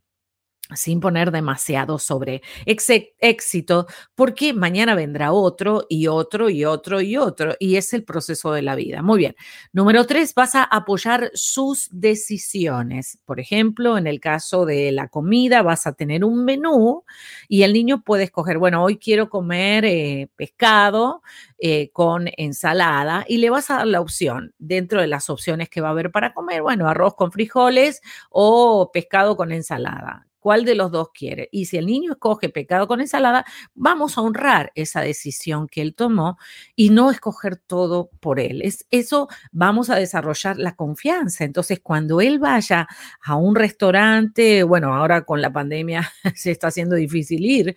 sin 0.76 1.00
poner 1.00 1.30
demasiado 1.30 1.98
sobre 1.98 2.42
éxito, 2.66 3.86
porque 4.14 4.52
mañana 4.52 4.94
vendrá 4.94 5.32
otro 5.32 5.86
y 5.88 6.06
otro 6.06 6.48
y 6.50 6.64
otro 6.64 7.00
y 7.00 7.16
otro, 7.16 7.54
y 7.58 7.76
es 7.76 7.92
el 7.92 8.04
proceso 8.04 8.52
de 8.52 8.62
la 8.62 8.74
vida. 8.74 9.02
Muy 9.02 9.18
bien. 9.18 9.36
Número 9.72 10.06
tres, 10.06 10.34
vas 10.34 10.54
a 10.54 10.64
apoyar 10.64 11.30
sus 11.34 11.88
decisiones. 11.92 13.18
Por 13.24 13.40
ejemplo, 13.40 13.98
en 13.98 14.06
el 14.06 14.20
caso 14.20 14.64
de 14.66 14.92
la 14.92 15.08
comida, 15.08 15.62
vas 15.62 15.86
a 15.86 15.92
tener 15.92 16.24
un 16.24 16.44
menú 16.44 17.04
y 17.48 17.62
el 17.62 17.72
niño 17.72 18.02
puede 18.02 18.24
escoger, 18.24 18.58
bueno, 18.58 18.82
hoy 18.82 18.98
quiero 18.98 19.28
comer 19.28 19.84
eh, 19.84 20.28
pescado 20.36 21.22
eh, 21.58 21.90
con 21.92 22.28
ensalada 22.36 23.24
y 23.28 23.38
le 23.38 23.50
vas 23.50 23.70
a 23.70 23.76
dar 23.78 23.86
la 23.86 24.00
opción 24.00 24.54
dentro 24.58 25.00
de 25.00 25.06
las 25.06 25.30
opciones 25.30 25.68
que 25.68 25.80
va 25.80 25.88
a 25.88 25.90
haber 25.92 26.10
para 26.10 26.34
comer, 26.34 26.62
bueno, 26.62 26.88
arroz 26.88 27.14
con 27.14 27.32
frijoles 27.32 28.00
o 28.30 28.90
pescado 28.92 29.36
con 29.36 29.52
ensalada 29.52 30.26
cuál 30.44 30.66
de 30.66 30.74
los 30.74 30.90
dos 30.90 31.08
quiere. 31.14 31.48
Y 31.52 31.64
si 31.64 31.78
el 31.78 31.86
niño 31.86 32.12
escoge 32.12 32.50
pecado 32.50 32.86
con 32.86 33.00
ensalada, 33.00 33.46
vamos 33.74 34.18
a 34.18 34.20
honrar 34.20 34.72
esa 34.74 35.00
decisión 35.00 35.68
que 35.68 35.80
él 35.80 35.94
tomó 35.94 36.36
y 36.76 36.90
no 36.90 37.10
escoger 37.10 37.56
todo 37.56 38.10
por 38.20 38.38
él. 38.38 38.60
Es 38.60 38.86
eso 38.90 39.28
vamos 39.52 39.88
a 39.88 39.96
desarrollar 39.96 40.58
la 40.58 40.76
confianza. 40.76 41.44
Entonces, 41.44 41.80
cuando 41.82 42.20
él 42.20 42.38
vaya 42.38 42.86
a 43.22 43.36
un 43.36 43.54
restaurante, 43.54 44.64
bueno, 44.64 44.92
ahora 44.94 45.24
con 45.24 45.40
la 45.40 45.50
pandemia 45.50 46.12
se 46.34 46.50
está 46.50 46.66
haciendo 46.66 46.94
difícil 46.94 47.42
ir, 47.46 47.74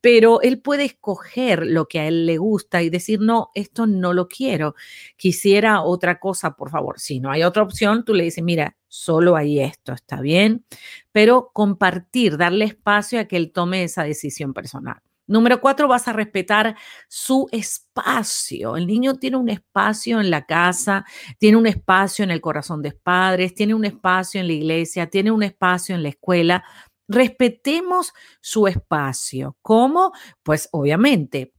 pero 0.00 0.40
él 0.42 0.60
puede 0.60 0.84
escoger 0.84 1.66
lo 1.66 1.86
que 1.86 2.00
a 2.00 2.08
él 2.08 2.26
le 2.26 2.38
gusta 2.38 2.82
y 2.82 2.90
decir, 2.90 3.20
no, 3.20 3.50
esto 3.54 3.86
no 3.86 4.12
lo 4.12 4.28
quiero, 4.28 4.74
quisiera 5.16 5.82
otra 5.82 6.18
cosa, 6.18 6.52
por 6.56 6.70
favor. 6.70 6.98
Si 6.98 7.20
no 7.20 7.30
hay 7.30 7.42
otra 7.42 7.62
opción, 7.62 8.04
tú 8.04 8.14
le 8.14 8.24
dices, 8.24 8.42
mira, 8.42 8.76
solo 8.88 9.36
hay 9.36 9.60
esto, 9.60 9.92
está 9.92 10.20
bien, 10.20 10.64
pero 11.12 11.50
compartir, 11.52 12.36
darle 12.36 12.64
espacio 12.64 13.20
a 13.20 13.24
que 13.24 13.36
él 13.36 13.52
tome 13.52 13.84
esa 13.84 14.04
decisión 14.04 14.52
personal. 14.52 15.00
Número 15.30 15.60
cuatro, 15.60 15.86
vas 15.86 16.08
a 16.08 16.12
respetar 16.12 16.74
su 17.06 17.46
espacio. 17.52 18.76
El 18.76 18.88
niño 18.88 19.14
tiene 19.14 19.36
un 19.36 19.48
espacio 19.48 20.20
en 20.20 20.28
la 20.28 20.44
casa, 20.44 21.04
tiene 21.38 21.56
un 21.56 21.68
espacio 21.68 22.24
en 22.24 22.32
el 22.32 22.40
corazón 22.40 22.82
de 22.82 22.90
padres, 22.90 23.54
tiene 23.54 23.72
un 23.74 23.84
espacio 23.84 24.40
en 24.40 24.48
la 24.48 24.54
iglesia, 24.54 25.06
tiene 25.06 25.30
un 25.30 25.44
espacio 25.44 25.94
en 25.94 26.02
la 26.02 26.08
escuela 26.08 26.64
respetemos 27.10 28.12
su 28.40 28.66
espacio. 28.66 29.56
¿Cómo? 29.62 30.12
Pues 30.42 30.68
obviamente 30.72 31.52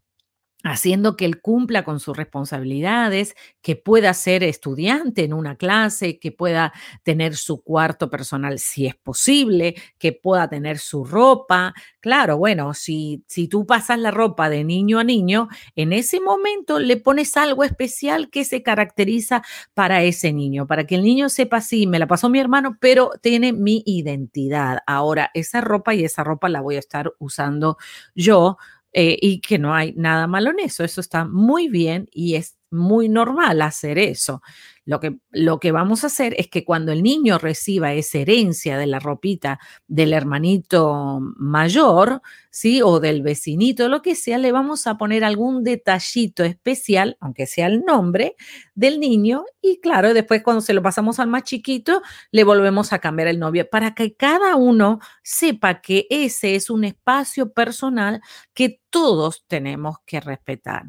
haciendo 0.64 1.18
que 1.18 1.26
él 1.26 1.42
cumpla 1.42 1.84
con 1.84 2.00
sus 2.00 2.16
responsabilidades, 2.16 3.36
que 3.62 3.76
pueda 3.76 4.14
ser 4.14 4.44
estudiante 4.44 5.24
en 5.24 5.34
una 5.34 5.56
clase, 5.56 6.20
que 6.20 6.32
pueda 6.32 6.74
tener 7.04 7.36
su 7.36 7.64
cuarto 7.64 8.10
personal 8.10 8.60
si 8.60 8.88
es 8.88 8.96
posible, 8.96 9.76
que 9.98 10.14
pueda 10.14 10.50
tener 10.50 10.78
su 10.80 11.04
ropa. 11.06 11.74
Claro, 12.00 12.38
bueno, 12.38 12.74
si, 12.74 13.24
si 13.28 13.48
tú 13.48 13.66
pasas 13.66 14.00
la 14.00 14.12
ropa 14.12 14.50
de 14.50 14.64
niño 14.64 15.00
a 15.00 15.04
niño, 15.04 15.48
en 15.76 15.94
ese 15.94 16.20
momento 16.20 16.80
le 16.80 16.98
pones 16.98 17.36
algo 17.38 17.64
especial 17.64 18.30
que 18.30 18.46
se 18.46 18.64
caracteriza 18.64 19.44
para 19.74 20.04
ese 20.04 20.34
niño, 20.34 20.68
para 20.68 20.86
que 20.86 20.96
el 20.96 21.04
niño 21.04 21.30
sepa, 21.30 21.62
sí, 21.62 21.88
me 21.88 22.00
la 22.00 22.08
pasó 22.08 22.30
mi 22.30 22.40
hermano, 22.40 22.78
pero 22.80 23.12
tiene 23.22 23.54
mi 23.54 23.84
identidad. 23.86 24.80
Ahora, 24.88 25.32
esa 25.34 25.62
ropa 25.62 25.94
y 25.94 26.04
esa 26.04 26.24
ropa 26.24 26.50
la 26.50 26.62
voy 26.62 26.76
a 26.76 26.80
estar 26.80 27.14
usando 27.20 27.78
yo 28.16 28.58
eh, 28.94 29.18
y 29.22 29.42
que 29.42 29.60
no 29.60 29.74
hay 29.76 29.94
nada 29.96 30.28
malo 30.28 30.52
en 30.52 30.60
eso. 30.60 30.84
Eso 30.84 31.02
está 31.02 31.26
muy 31.26 31.70
bien 31.70 32.08
y 32.12 32.36
es 32.36 32.58
muy 32.72 33.10
normal 33.10 33.62
hacer 33.62 34.00
eso. 34.00 34.42
Lo 34.84 35.00
que, 35.00 35.18
lo 35.30 35.60
que 35.60 35.72
vamos 35.72 36.04
a 36.04 36.08
hacer 36.08 36.34
es 36.40 36.48
que 36.50 36.66
cuando 36.66 36.92
el 36.92 37.04
niño 37.04 37.38
reciba 37.38 37.94
esa 37.94 38.18
herencia 38.18 38.78
de 38.80 38.88
la 38.88 39.00
ropita 39.00 39.60
del 39.88 40.12
hermanito 40.12 41.20
mayor, 41.38 42.22
¿sí? 42.50 42.82
O 42.82 43.00
del 43.00 43.22
vecinito, 43.22 43.90
lo 43.90 44.02
que 44.02 44.16
sea, 44.16 44.40
le 44.40 44.52
vamos 44.52 44.88
a 44.88 44.98
poner 44.98 45.24
algún 45.24 45.64
detallito 45.64 46.44
especial, 46.44 47.16
aunque 47.20 47.46
sea 47.46 47.68
el 47.68 47.82
nombre 47.86 48.36
del 48.74 49.00
niño. 49.00 49.46
Y 49.62 49.80
claro, 49.82 50.14
después 50.16 50.42
cuando 50.44 50.62
se 50.62 50.74
lo 50.74 50.82
pasamos 50.82 51.20
al 51.20 51.28
más 51.28 51.44
chiquito, 51.44 52.02
le 52.32 52.44
volvemos 52.44 52.92
a 52.92 53.00
cambiar 53.00 53.28
el 53.28 53.40
novio 53.40 53.70
para 53.70 53.94
que 53.94 54.16
cada 54.16 54.56
uno 54.56 55.00
sepa 55.24 55.82
que 55.82 56.08
ese 56.10 56.56
es 56.56 56.70
un 56.72 56.86
espacio 56.86 57.54
personal 57.54 58.22
que 58.54 58.82
todos 58.90 59.46
tenemos 59.48 59.98
que 60.06 60.20
respetar. 60.22 60.86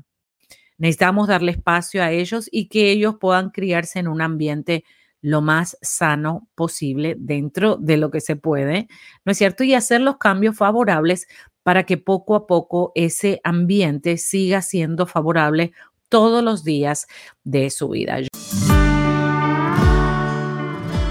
Necesitamos 0.83 1.29
darle 1.29 1.53
espacio 1.53 2.03
a 2.03 2.11
ellos 2.11 2.49
y 2.51 2.66
que 2.66 2.90
ellos 2.90 3.14
puedan 3.21 3.51
criarse 3.51 4.01
en 4.01 4.09
un 4.09 4.21
ambiente 4.21 4.83
lo 5.21 5.40
más 5.40 5.79
sano 5.81 6.49
posible 6.57 7.14
dentro 7.16 7.77
de 7.77 7.97
lo 7.97 8.11
que 8.11 8.21
se 8.21 8.35
puede, 8.35 8.88
¿no 9.25 9.31
es 9.31 9.38
cierto? 9.38 9.62
Y 9.62 9.75
hacer 9.75 10.01
los 10.01 10.16
cambios 10.16 10.57
favorables 10.57 11.29
para 11.62 11.85
que 11.85 11.99
poco 11.99 12.35
a 12.35 12.49
poco 12.49 12.90
ese 12.97 13.40
ambiente 13.45 14.16
siga 14.16 14.61
siendo 14.61 15.07
favorable 15.07 15.71
todos 16.09 16.42
los 16.42 16.64
días 16.64 17.07
de 17.45 17.71
su 17.71 17.90
vida. 17.90 18.18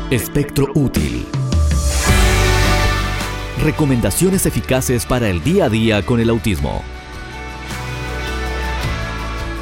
Espectro 0.10 0.67
útil. 0.75 1.25
Recomendaciones 3.63 4.45
eficaces 4.45 5.05
para 5.05 5.29
el 5.29 5.41
día 5.41 5.65
a 5.65 5.69
día 5.69 6.05
con 6.05 6.19
el 6.19 6.29
autismo. 6.29 6.84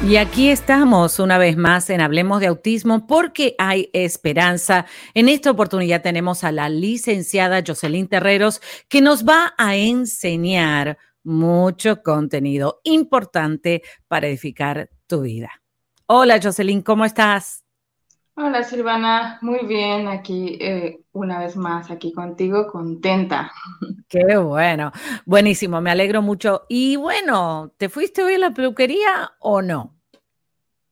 Y 0.02 0.16
aquí 0.16 0.48
estamos 0.48 1.18
una 1.18 1.36
vez 1.36 1.58
más 1.58 1.90
en 1.90 2.00
Hablemos 2.00 2.40
de 2.40 2.46
Autismo 2.46 3.06
porque 3.06 3.54
hay 3.58 3.90
esperanza. 3.92 4.86
En 5.12 5.28
esta 5.28 5.50
oportunidad 5.50 6.00
tenemos 6.00 6.42
a 6.42 6.52
la 6.52 6.70
licenciada 6.70 7.62
Jocelyn 7.64 8.08
Terreros 8.08 8.62
que 8.88 9.02
nos 9.02 9.26
va 9.26 9.52
a 9.58 9.76
enseñar 9.76 10.96
mucho 11.22 12.02
contenido 12.02 12.80
importante 12.82 13.82
para 14.08 14.26
edificar 14.28 14.88
tu 15.06 15.20
vida. 15.20 15.50
Hola 16.06 16.40
Jocelyn, 16.42 16.80
¿cómo 16.80 17.04
estás? 17.04 17.62
Hola 18.36 18.62
Silvana, 18.62 19.38
muy 19.42 19.66
bien 19.66 20.08
aquí 20.08 20.56
eh, 20.60 21.00
una 21.12 21.38
vez 21.38 21.56
más 21.56 21.90
aquí 21.90 22.12
contigo, 22.12 22.66
contenta. 22.68 23.52
Qué 24.08 24.36
bueno, 24.36 24.92
buenísimo, 25.26 25.80
me 25.80 25.90
alegro 25.90 26.22
mucho. 26.22 26.64
Y 26.68 26.96
bueno, 26.96 27.72
¿te 27.76 27.88
fuiste 27.88 28.22
hoy 28.22 28.34
a 28.34 28.38
la 28.38 28.50
peluquería 28.52 29.32
o 29.40 29.62
no? 29.62 30.00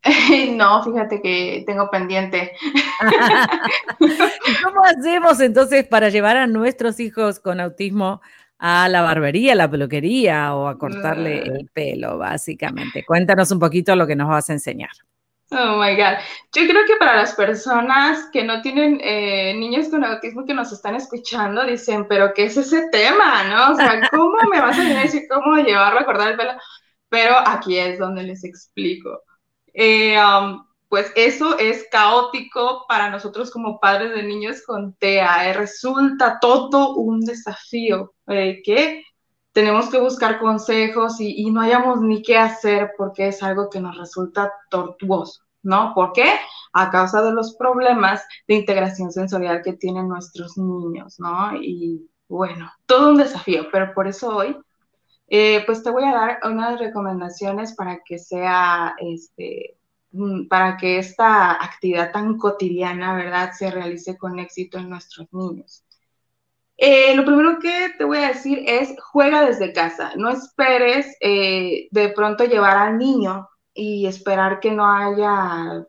No, 0.56 0.82
fíjate 0.82 1.20
que 1.20 1.64
tengo 1.66 1.90
pendiente. 1.90 2.52
¿Y 4.00 4.62
cómo 4.62 4.82
hacemos 4.84 5.40
entonces 5.40 5.86
para 5.86 6.08
llevar 6.08 6.36
a 6.36 6.46
nuestros 6.46 7.00
hijos 7.00 7.40
con 7.40 7.60
autismo 7.60 8.20
a 8.58 8.88
la 8.88 9.02
barbería, 9.02 9.52
a 9.52 9.56
la 9.56 9.70
peluquería 9.70 10.54
o 10.54 10.66
a 10.68 10.78
cortarle 10.78 11.42
el 11.42 11.70
pelo, 11.72 12.18
básicamente? 12.18 13.04
Cuéntanos 13.04 13.50
un 13.50 13.58
poquito 13.58 13.94
lo 13.96 14.06
que 14.06 14.16
nos 14.16 14.28
vas 14.28 14.50
a 14.50 14.54
enseñar. 14.54 14.90
Oh 15.50 15.80
my 15.80 15.96
God. 15.96 16.18
Yo 16.52 16.66
creo 16.68 16.84
que 16.86 16.96
para 16.98 17.16
las 17.16 17.34
personas 17.34 18.28
que 18.32 18.44
no 18.44 18.60
tienen 18.60 19.00
eh, 19.02 19.54
niños 19.54 19.88
con 19.88 20.04
autismo 20.04 20.44
que 20.44 20.52
nos 20.52 20.72
están 20.72 20.94
escuchando, 20.94 21.64
dicen, 21.64 22.06
pero 22.06 22.34
¿qué 22.34 22.44
es 22.44 22.56
ese 22.58 22.88
tema? 22.90 23.44
¿No? 23.44 23.72
O 23.72 23.76
sea, 23.76 24.00
¿cómo 24.10 24.36
me 24.50 24.60
vas 24.60 24.78
a 24.78 24.82
decir 24.82 25.22
cómo 25.30 25.56
llevarlo 25.56 26.00
a 26.00 26.04
cortar 26.04 26.32
el 26.32 26.36
pelo? 26.36 26.52
Pero 27.08 27.34
aquí 27.46 27.78
es 27.78 27.98
donde 27.98 28.24
les 28.24 28.44
explico. 28.44 29.22
Eh, 29.72 30.18
um, 30.20 30.66
pues 30.88 31.12
eso 31.16 31.58
es 31.58 31.86
caótico 31.90 32.84
para 32.86 33.10
nosotros 33.10 33.50
como 33.50 33.80
padres 33.80 34.14
de 34.14 34.24
niños 34.24 34.62
con 34.66 34.94
TEA. 34.96 35.54
Resulta 35.54 36.38
todo 36.40 36.96
un 36.96 37.20
desafío 37.20 38.14
eh, 38.26 38.60
que 38.62 39.02
tenemos 39.58 39.90
que 39.90 39.98
buscar 39.98 40.38
consejos 40.38 41.16
y, 41.18 41.50
no 41.50 41.60
hayamos 41.60 42.00
ni 42.00 42.22
qué 42.22 42.38
hacer 42.38 42.92
porque 42.96 43.26
es 43.26 43.42
algo 43.42 43.68
que 43.68 43.80
nos 43.80 43.98
resulta 43.98 44.52
tortuoso, 44.70 45.42
¿no? 45.64 45.94
¿Por 45.96 46.12
qué? 46.12 46.32
A 46.72 46.92
causa 46.92 47.22
de 47.22 47.32
los 47.32 47.56
problemas 47.56 48.22
de 48.46 48.54
integración 48.54 49.10
sensorial 49.10 49.62
que 49.64 49.72
tienen 49.72 50.06
nuestros 50.06 50.56
niños, 50.56 51.18
¿no? 51.18 51.56
Y 51.60 52.08
bueno, 52.28 52.70
todo 52.86 53.10
un 53.10 53.16
desafío, 53.16 53.66
pero 53.72 53.92
por 53.94 54.06
eso 54.06 54.36
hoy, 54.36 54.56
eh, 55.26 55.64
pues 55.66 55.82
te 55.82 55.90
voy 55.90 56.04
a 56.04 56.14
dar 56.14 56.38
unas 56.44 56.78
recomendaciones 56.78 57.74
para 57.74 57.98
que 58.04 58.20
sea, 58.20 58.94
este, 59.00 59.76
mm, 60.12 60.46
para 60.46 60.76
que 60.76 60.98
esta 60.98 61.54
actividad 61.64 62.12
tan 62.12 62.38
cotidiana, 62.38 63.16
¿verdad?, 63.16 63.50
se 63.58 63.72
realice 63.72 64.16
con 64.16 64.38
éxito 64.38 64.78
en 64.78 64.88
nuestros 64.88 65.26
niños. 65.32 65.82
Eh, 66.80 67.12
lo 67.16 67.24
primero 67.24 67.58
que 67.58 67.92
te 67.98 68.04
voy 68.04 68.18
a 68.18 68.28
decir 68.28 68.62
es 68.64 68.94
juega 69.02 69.44
desde 69.44 69.72
casa. 69.72 70.12
No 70.16 70.30
esperes 70.30 71.16
eh, 71.20 71.88
de 71.90 72.08
pronto 72.10 72.44
llevar 72.44 72.76
al 72.76 72.98
niño 72.98 73.48
y 73.74 74.06
esperar 74.06 74.60
que 74.60 74.70
no 74.70 74.88
haya 74.88 75.84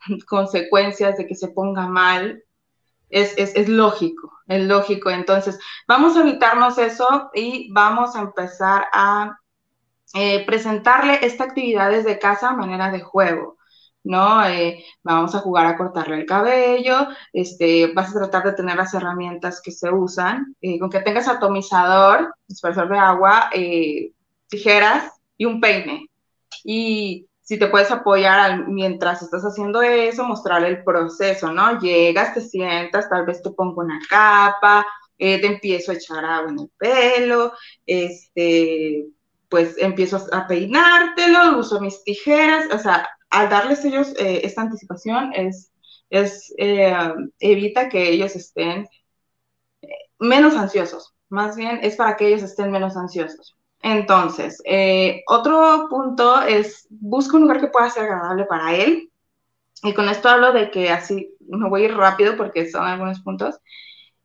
consecuencias 0.26 1.16
de 1.16 1.26
que 1.26 1.36
se 1.36 1.48
ponga 1.48 1.86
mal. 1.86 2.42
Es, 3.08 3.36
es, 3.38 3.68
lógico, 3.68 4.32
es 4.46 4.64
lógico. 4.64 5.10
Entonces, 5.10 5.58
vamos 5.86 6.16
a 6.16 6.20
evitarnos 6.20 6.78
eso 6.78 7.30
y 7.34 7.72
vamos 7.72 8.14
a 8.14 8.20
empezar 8.20 8.86
a 8.92 9.38
eh, 10.14 10.44
presentarle 10.44 11.18
esta 11.22 11.44
actividad 11.44 11.90
desde 11.90 12.18
casa 12.18 12.50
a 12.50 12.56
manera 12.56 12.90
de 12.90 13.00
juego. 13.00 13.58
¿No? 14.04 14.44
Eh, 14.46 14.84
vamos 15.02 15.34
a 15.34 15.40
jugar 15.40 15.66
a 15.66 15.76
cortarle 15.76 16.16
el 16.16 16.26
cabello, 16.26 17.08
este, 17.32 17.92
vas 17.92 18.10
a 18.10 18.20
tratar 18.20 18.44
de 18.44 18.52
tener 18.52 18.76
las 18.76 18.94
herramientas 18.94 19.60
que 19.60 19.72
se 19.72 19.90
usan, 19.90 20.56
eh, 20.60 20.78
con 20.78 20.90
que 20.90 21.00
tengas 21.00 21.28
atomizador, 21.28 22.34
dispersor 22.46 22.88
de 22.88 22.98
agua, 22.98 23.50
tijeras 24.48 25.12
y 25.36 25.44
un 25.44 25.60
peine. 25.60 26.08
Y 26.64 27.26
si 27.40 27.58
te 27.58 27.66
puedes 27.68 27.90
apoyar 27.90 28.68
mientras 28.68 29.22
estás 29.22 29.42
haciendo 29.42 29.82
eso, 29.82 30.24
mostrarle 30.24 30.68
el 30.68 30.84
proceso, 30.84 31.52
¿no? 31.52 31.80
Llegas, 31.80 32.34
te 32.34 32.40
sientas, 32.40 33.08
tal 33.10 33.26
vez 33.26 33.42
te 33.42 33.50
pongo 33.50 33.82
una 33.82 34.00
capa, 34.08 34.86
te 35.18 35.46
empiezo 35.46 35.92
a 35.92 35.94
echar 35.94 36.24
agua 36.24 36.50
en 36.50 36.60
el 36.60 36.70
pelo, 36.78 37.52
este, 37.86 39.06
pues 39.50 39.76
empiezo 39.78 40.24
a 40.32 40.46
peinártelo, 40.46 41.58
uso 41.58 41.80
mis 41.80 42.02
tijeras, 42.04 42.66
o 42.72 42.78
sea, 42.78 43.08
al 43.30 43.48
darles 43.48 43.84
ellos 43.84 44.14
eh, 44.18 44.40
esta 44.44 44.62
anticipación 44.62 45.32
es, 45.34 45.72
eh, 46.58 46.94
evita 47.38 47.88
que 47.88 48.10
ellos 48.10 48.34
estén 48.36 48.88
eh, 49.82 49.88
menos 50.18 50.54
ansiosos, 50.54 51.14
más 51.28 51.56
bien 51.56 51.80
es 51.82 51.96
para 51.96 52.16
que 52.16 52.28
ellos 52.28 52.42
estén 52.42 52.70
menos 52.70 52.96
ansiosos. 52.96 53.56
Entonces, 53.82 54.62
otro 55.26 55.86
punto 55.88 56.42
es 56.42 56.86
busca 56.90 57.36
un 57.36 57.42
lugar 57.44 57.60
que 57.60 57.68
pueda 57.68 57.88
ser 57.88 58.04
agradable 58.04 58.44
para 58.44 58.74
él. 58.76 59.10
Y 59.82 59.94
con 59.94 60.08
esto 60.10 60.28
hablo 60.28 60.52
de 60.52 60.70
que 60.70 60.90
así, 60.90 61.34
me 61.48 61.66
voy 61.68 61.82
a 61.82 61.84
ir 61.86 61.96
rápido 61.96 62.36
porque 62.36 62.70
son 62.70 62.84
algunos 62.84 63.20
puntos. 63.20 63.58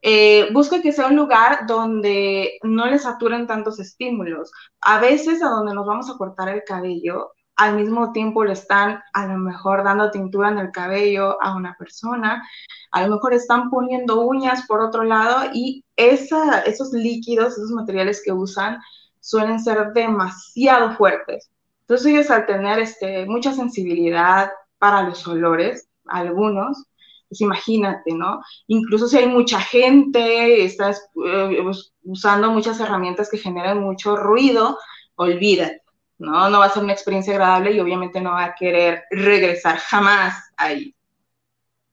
Eh, 0.07 0.49
busca 0.53 0.83
que 0.83 0.91
sea 0.91 1.07
un 1.07 1.15
lugar 1.15 1.65
donde 1.65 2.59
no 2.61 2.85
le 2.85 2.99
saturen 2.99 3.47
tantos 3.47 3.79
estímulos. 3.79 4.51
A 4.81 4.99
veces 4.99 5.41
a 5.41 5.49
donde 5.49 5.73
nos 5.73 5.87
vamos 5.87 6.11
a 6.11 6.17
cortar 6.17 6.49
el 6.49 6.63
cabello, 6.63 7.31
al 7.55 7.75
mismo 7.77 8.11
tiempo 8.11 8.43
le 8.43 8.53
están 8.53 9.01
a 9.13 9.27
lo 9.27 9.37
mejor 9.37 9.83
dando 9.83 10.11
tintura 10.11 10.49
en 10.49 10.59
el 10.59 10.71
cabello 10.71 11.41
a 11.41 11.55
una 11.55 11.75
persona, 11.77 12.47
a 12.91 13.01
lo 13.03 13.15
mejor 13.15 13.33
están 13.33 13.69
poniendo 13.69 14.21
uñas 14.21 14.65
por 14.67 14.81
otro 14.81 15.03
lado 15.03 15.49
y 15.53 15.83
esa, 15.95 16.61
esos 16.61 16.91
líquidos, 16.91 17.53
esos 17.53 17.71
materiales 17.71 18.21
que 18.23 18.33
usan 18.33 18.79
suelen 19.19 19.59
ser 19.59 19.93
demasiado 19.93 20.95
fuertes. 20.95 21.49
Entonces 21.81 22.07
ellos 22.07 22.31
al 22.31 22.45
tener 22.45 22.79
este, 22.79 23.25
mucha 23.25 23.53
sensibilidad 23.53 24.51
para 24.77 25.03
los 25.03 25.25
olores, 25.27 25.87
algunos, 26.05 26.85
pues 27.29 27.41
imagínate, 27.41 28.13
¿no? 28.13 28.41
Incluso 28.67 29.07
si 29.07 29.17
hay 29.17 29.27
mucha 29.27 29.59
gente, 29.59 30.63
estás 30.63 31.09
eh, 31.25 31.63
usando 32.03 32.51
muchas 32.51 32.79
herramientas 32.79 33.29
que 33.29 33.37
generan 33.37 33.81
mucho 33.81 34.15
ruido, 34.15 34.77
olvídate, 35.15 35.81
¿no? 36.17 36.49
No 36.49 36.59
va 36.59 36.65
a 36.65 36.69
ser 36.69 36.83
una 36.83 36.93
experiencia 36.93 37.33
agradable 37.33 37.71
y 37.71 37.79
obviamente 37.79 38.21
no 38.21 38.31
va 38.31 38.45
a 38.45 38.55
querer 38.55 39.03
regresar 39.11 39.77
jamás 39.77 40.51
ahí. 40.57 40.95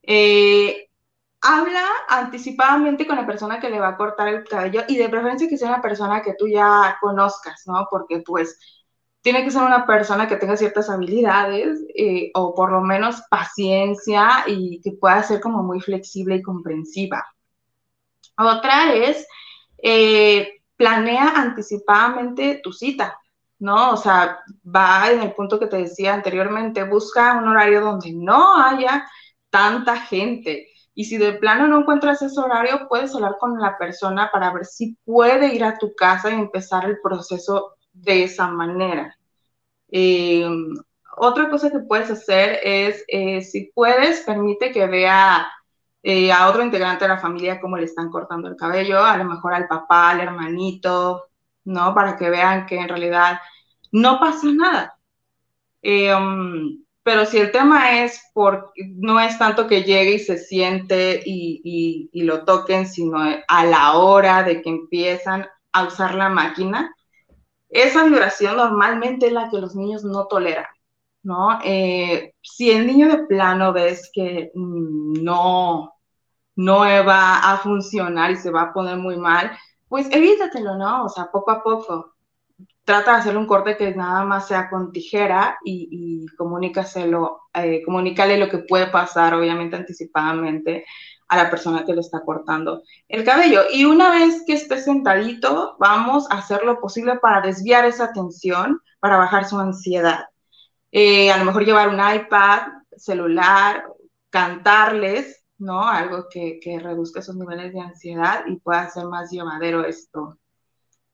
Eh, 0.03 0.89
habla 1.41 1.85
anticipadamente 2.09 3.07
con 3.07 3.17
la 3.17 3.27
persona 3.27 3.61
que 3.61 3.71
le 3.71 3.81
va 3.81 3.89
a 3.89 3.97
cortar 3.97 4.29
el 4.29 4.45
cabello 4.45 4.83
y 4.89 4.97
de 4.97 5.09
preferencia 5.09 5.49
que 5.49 5.59
sea 5.59 5.69
una 5.69 5.83
persona 5.83 6.23
que 6.23 6.35
tú 6.35 6.47
ya 6.49 6.97
conozcas, 7.01 7.63
¿no? 7.67 7.87
Porque 7.91 8.21
pues 8.21 8.59
tiene 9.23 9.45
que 9.45 9.51
ser 9.51 9.63
una 9.63 9.87
persona 9.87 10.29
que 10.29 10.37
tenga 10.37 10.57
ciertas 10.57 10.91
habilidades 10.91 11.81
eh, 11.95 12.31
o 12.35 12.55
por 12.55 12.73
lo 12.73 12.81
menos 12.81 13.23
paciencia 13.31 14.45
y 14.47 14.81
que 14.83 14.93
pueda 14.93 15.23
ser 15.23 15.41
como 15.41 15.63
muy 15.63 15.81
flexible 15.81 16.37
y 16.37 16.43
comprensiva. 16.43 17.25
Otra 18.37 18.93
es, 18.95 19.27
eh, 19.79 20.61
planea 20.77 21.33
anticipadamente 21.37 22.61
tu 22.63 22.73
cita, 22.73 23.17
¿no? 23.63 23.93
O 23.93 23.97
sea, 23.97 24.41
va 24.65 25.09
en 25.13 25.21
el 25.23 25.35
punto 25.35 25.61
que 25.61 25.69
te 25.69 25.77
decía 25.77 26.15
anteriormente, 26.15 26.83
busca 26.83 27.39
un 27.39 27.47
horario 27.47 27.81
donde 27.81 28.13
no 28.13 28.57
haya 28.61 29.09
tanta 29.51 29.97
gente. 29.99 30.67
Y 30.95 31.05
si 31.05 31.17
de 31.17 31.35
plano 31.35 31.69
no 31.69 31.81
encuentras 31.81 32.21
ese 32.23 32.41
horario, 32.41 32.89
puedes 32.89 33.15
hablar 33.15 33.37
con 33.39 33.61
la 33.61 33.79
persona 33.79 34.31
para 34.33 34.53
ver 34.53 34.65
si 34.65 34.97
puede 35.05 35.55
ir 35.55 35.63
a 35.63 35.79
tu 35.79 35.95
casa 35.95 36.31
y 36.31 36.35
empezar 36.35 36.87
el 36.87 36.99
proceso 37.01 37.77
de 37.93 38.25
esa 38.25 38.49
manera. 38.49 39.17
Eh, 39.93 40.45
otra 41.17 41.49
cosa 41.49 41.71
que 41.71 41.79
puedes 41.79 42.11
hacer 42.11 42.59
es, 42.65 43.05
eh, 43.07 43.43
si 43.43 43.71
puedes, 43.73 44.23
permite 44.23 44.73
que 44.73 44.89
vea 44.89 45.47
eh, 46.03 46.33
a 46.33 46.49
otro 46.49 46.65
integrante 46.65 47.05
de 47.05 47.11
la 47.11 47.21
familia 47.21 47.61
cómo 47.61 47.77
le 47.77 47.85
están 47.85 48.11
cortando 48.11 48.49
el 48.49 48.57
cabello, 48.57 49.05
a 49.05 49.17
lo 49.17 49.25
mejor 49.25 49.55
al 49.55 49.69
papá, 49.69 50.11
al 50.11 50.21
hermanito, 50.21 51.29
¿no? 51.65 51.95
Para 51.95 52.17
que 52.17 52.29
vean 52.29 52.67
que 52.67 52.77
en 52.79 52.89
realidad 52.89 53.39
no 53.93 54.19
pasa 54.19 54.49
nada. 54.53 54.99
Um, 55.83 56.85
pero 57.03 57.27
si 57.27 57.39
el 57.39 57.51
tema 57.53 58.01
es 58.03 58.21
por, 58.33 58.73
no 58.77 59.21
es 59.21 59.39
tanto 59.39 59.67
que 59.67 59.83
llegue 59.83 60.15
y 60.15 60.19
se 60.19 60.39
siente 60.39 61.23
y, 61.25 62.09
y 62.13 62.23
lo 62.23 62.45
toquen, 62.45 62.87
sino 62.87 63.19
a 63.49 63.65
la 63.65 63.95
hora 63.95 64.43
de 64.43 64.63
que 64.63 64.71
empiezan 64.71 65.47
a 65.73 65.85
usar 65.85 66.15
la 66.15 66.29
máquina, 66.29 66.95
esa 67.73 68.05
vibración 68.05 68.57
normalmente 68.57 69.27
es 69.29 69.33
la 69.33 69.49
que 69.49 69.59
los 69.59 69.75
niños 69.75 70.05
no 70.05 70.27
toleran, 70.27 70.67
¿no? 71.23 71.59
Eh, 71.65 72.35
si 72.43 72.71
el 72.71 72.87
niño 72.87 73.09
de 73.09 73.25
plano 73.27 73.73
ves 73.73 74.11
que 74.13 74.53
mm, 74.55 75.25
no, 75.25 75.95
no 76.57 76.79
va 76.81 77.39
a 77.39 77.57
funcionar 77.59 78.31
y 78.31 78.37
se 78.37 78.51
va 78.51 78.63
a 78.63 78.73
poner 78.75 78.99
muy 78.99 79.17
mal, 79.17 79.51
pues 79.89 80.07
evítatelo, 80.11 80.77
¿no? 80.77 81.05
O 81.07 81.09
sea, 81.09 81.31
poco 81.33 81.51
a 81.51 81.63
poco. 81.63 82.12
Trata 82.85 83.13
de 83.13 83.19
hacer 83.19 83.37
un 83.37 83.47
corte 83.47 83.77
que 83.77 83.95
nada 83.95 84.25
más 84.25 84.49
sea 84.49 84.69
con 84.69 84.91
tijera 84.91 85.59
y, 85.65 85.89
y 85.91 86.27
comunícaselo, 86.37 87.43
eh, 87.55 87.83
comunícale 87.85 88.37
lo 88.39 88.49
que 88.49 88.59
puede 88.59 88.89
pasar, 88.89 89.35
obviamente 89.35 89.77
anticipadamente, 89.77 90.85
a 91.29 91.37
la 91.37 91.51
persona 91.51 91.85
que 91.85 91.95
le 91.95 92.01
está 92.01 92.23
cortando 92.25 92.83
el 93.09 93.25
cabello. 93.25 93.63
Y 93.73 93.85
una 93.85 94.11
vez 94.11 94.43
que 94.47 94.55
esté 94.55 94.79
sentadito, 94.79 95.77
vamos 95.79 96.31
a 96.31 96.39
hacer 96.39 96.65
lo 96.65 96.81
posible 96.81 97.19
para 97.21 97.41
desviar 97.41 97.85
esa 97.85 98.13
tensión, 98.13 98.81
para 99.01 99.17
bajar 99.17 99.47
su 99.47 99.59
ansiedad. 99.59 100.27
Eh, 100.91 101.31
a 101.33 101.39
lo 101.39 101.47
mejor 101.47 101.65
llevar 101.65 101.89
un 101.89 102.01
iPad, 102.01 102.63
celular, 102.97 103.85
cantarles, 104.29 105.43
¿no? 105.59 105.89
Algo 105.89 106.27
que, 106.29 106.59
que 106.61 106.79
reduzca 106.79 107.21
esos 107.21 107.37
niveles 107.37 107.73
de 107.73 107.81
ansiedad 107.81 108.45
y 108.47 108.57
pueda 108.57 108.91
ser 108.91 109.07
más 109.07 109.31
llevadero 109.31 109.85
esto. 109.85 110.39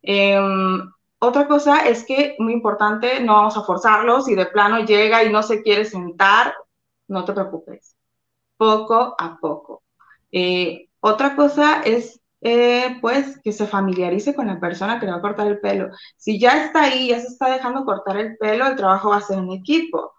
Em, 0.02 0.80
otra 1.20 1.48
cosa 1.48 1.88
es 1.88 2.04
que, 2.04 2.36
muy 2.38 2.52
importante, 2.52 3.20
no 3.20 3.34
vamos 3.34 3.56
a 3.56 3.62
forzarlo. 3.62 4.20
Si 4.22 4.34
de 4.34 4.46
plano 4.46 4.80
llega 4.84 5.24
y 5.24 5.32
no 5.32 5.42
se 5.42 5.62
quiere 5.62 5.84
sentar, 5.84 6.54
no 7.08 7.24
te 7.24 7.32
preocupes. 7.32 7.96
Poco 8.56 9.16
a 9.18 9.38
poco. 9.40 9.82
Eh, 10.32 10.88
otra 11.00 11.36
cosa 11.36 11.82
es, 11.82 12.20
eh, 12.40 12.98
pues, 13.00 13.40
que 13.42 13.52
se 13.52 13.66
familiarice 13.66 14.34
con 14.34 14.46
la 14.46 14.60
persona 14.60 15.00
que 15.00 15.06
le 15.06 15.12
va 15.12 15.18
a 15.18 15.22
cortar 15.22 15.48
el 15.48 15.60
pelo. 15.60 15.90
Si 16.16 16.38
ya 16.38 16.64
está 16.64 16.82
ahí, 16.84 17.08
ya 17.08 17.20
se 17.20 17.28
está 17.28 17.50
dejando 17.50 17.84
cortar 17.84 18.16
el 18.18 18.36
pelo, 18.36 18.66
el 18.66 18.76
trabajo 18.76 19.10
va 19.10 19.16
a 19.18 19.20
ser 19.20 19.38
en 19.38 19.52
equipo. 19.52 20.12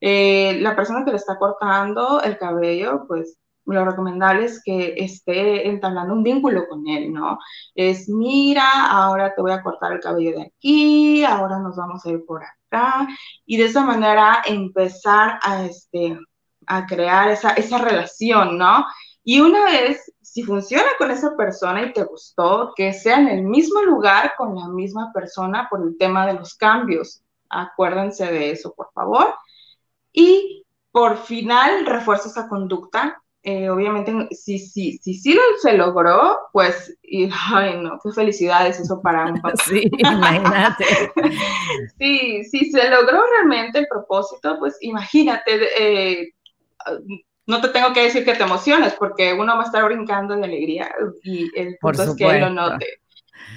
Eh, 0.00 0.58
la 0.60 0.74
persona 0.76 1.04
que 1.04 1.12
le 1.12 1.16
está 1.18 1.38
cortando 1.38 2.20
el 2.22 2.38
cabello, 2.38 3.04
pues, 3.06 3.38
lo 3.66 3.84
recomendable 3.84 4.44
es 4.46 4.62
que 4.62 4.94
esté 4.96 5.68
entablando 5.68 6.14
un 6.14 6.22
vínculo 6.22 6.66
con 6.68 6.86
él, 6.88 7.12
¿no? 7.12 7.38
Es, 7.74 8.08
mira, 8.08 8.86
ahora 8.90 9.34
te 9.34 9.42
voy 9.42 9.52
a 9.52 9.62
cortar 9.62 9.92
el 9.92 10.00
cabello 10.00 10.38
de 10.38 10.42
aquí, 10.46 11.24
ahora 11.24 11.58
nos 11.58 11.76
vamos 11.76 12.04
a 12.04 12.10
ir 12.10 12.24
por 12.26 12.42
acá, 12.42 13.06
y 13.46 13.56
de 13.56 13.64
esa 13.66 13.84
manera 13.84 14.42
empezar 14.46 15.38
a, 15.42 15.64
este, 15.64 16.18
a 16.66 16.86
crear 16.86 17.30
esa, 17.30 17.50
esa 17.52 17.78
relación, 17.78 18.58
¿no? 18.58 18.84
Y 19.24 19.40
una 19.40 19.64
vez, 19.64 20.12
si 20.20 20.42
funciona 20.42 20.88
con 20.98 21.10
esa 21.10 21.36
persona 21.36 21.82
y 21.82 21.92
te 21.92 22.02
gustó, 22.04 22.72
que 22.74 22.92
sea 22.92 23.18
en 23.20 23.28
el 23.28 23.42
mismo 23.44 23.80
lugar 23.82 24.34
con 24.36 24.56
la 24.56 24.68
misma 24.68 25.12
persona 25.12 25.68
por 25.70 25.82
el 25.86 25.96
tema 25.96 26.26
de 26.26 26.34
los 26.34 26.54
cambios. 26.54 27.22
Acuérdense 27.48 28.26
de 28.26 28.50
eso, 28.50 28.74
por 28.74 28.90
favor. 28.92 29.32
Y 30.12 30.66
por 30.90 31.18
final, 31.18 31.86
refuerza 31.86 32.28
esa 32.28 32.48
conducta. 32.48 33.21
Eh, 33.44 33.68
obviamente, 33.68 34.28
si, 34.30 34.60
si, 34.60 34.98
si, 34.98 35.14
si 35.14 35.36
se 35.60 35.72
logró, 35.72 36.38
pues, 36.52 36.96
y, 37.02 37.28
ay, 37.52 37.76
no, 37.82 37.98
qué 38.02 38.12
felicidades 38.12 38.78
eso 38.78 39.00
para 39.02 39.26
un 39.26 39.40
papá. 39.40 39.54
Sí, 39.64 39.90
imagínate. 39.98 40.84
sí, 41.98 42.44
si 42.44 42.70
se 42.70 42.88
logró 42.88 43.20
realmente 43.30 43.80
el 43.80 43.88
propósito, 43.88 44.58
pues 44.60 44.78
imagínate, 44.80 45.52
eh, 45.78 46.34
no 47.46 47.60
te 47.60 47.68
tengo 47.70 47.92
que 47.92 48.04
decir 48.04 48.24
que 48.24 48.34
te 48.34 48.44
emociones, 48.44 48.94
porque 48.94 49.32
uno 49.32 49.56
va 49.56 49.62
a 49.62 49.66
estar 49.66 49.84
brincando 49.84 50.36
de 50.36 50.44
alegría 50.44 50.94
y 51.24 51.50
el 51.58 51.76
punto 51.80 52.04
es 52.04 52.14
que 52.16 52.24
él 52.24 52.40
lo 52.40 52.50
note. 52.50 52.86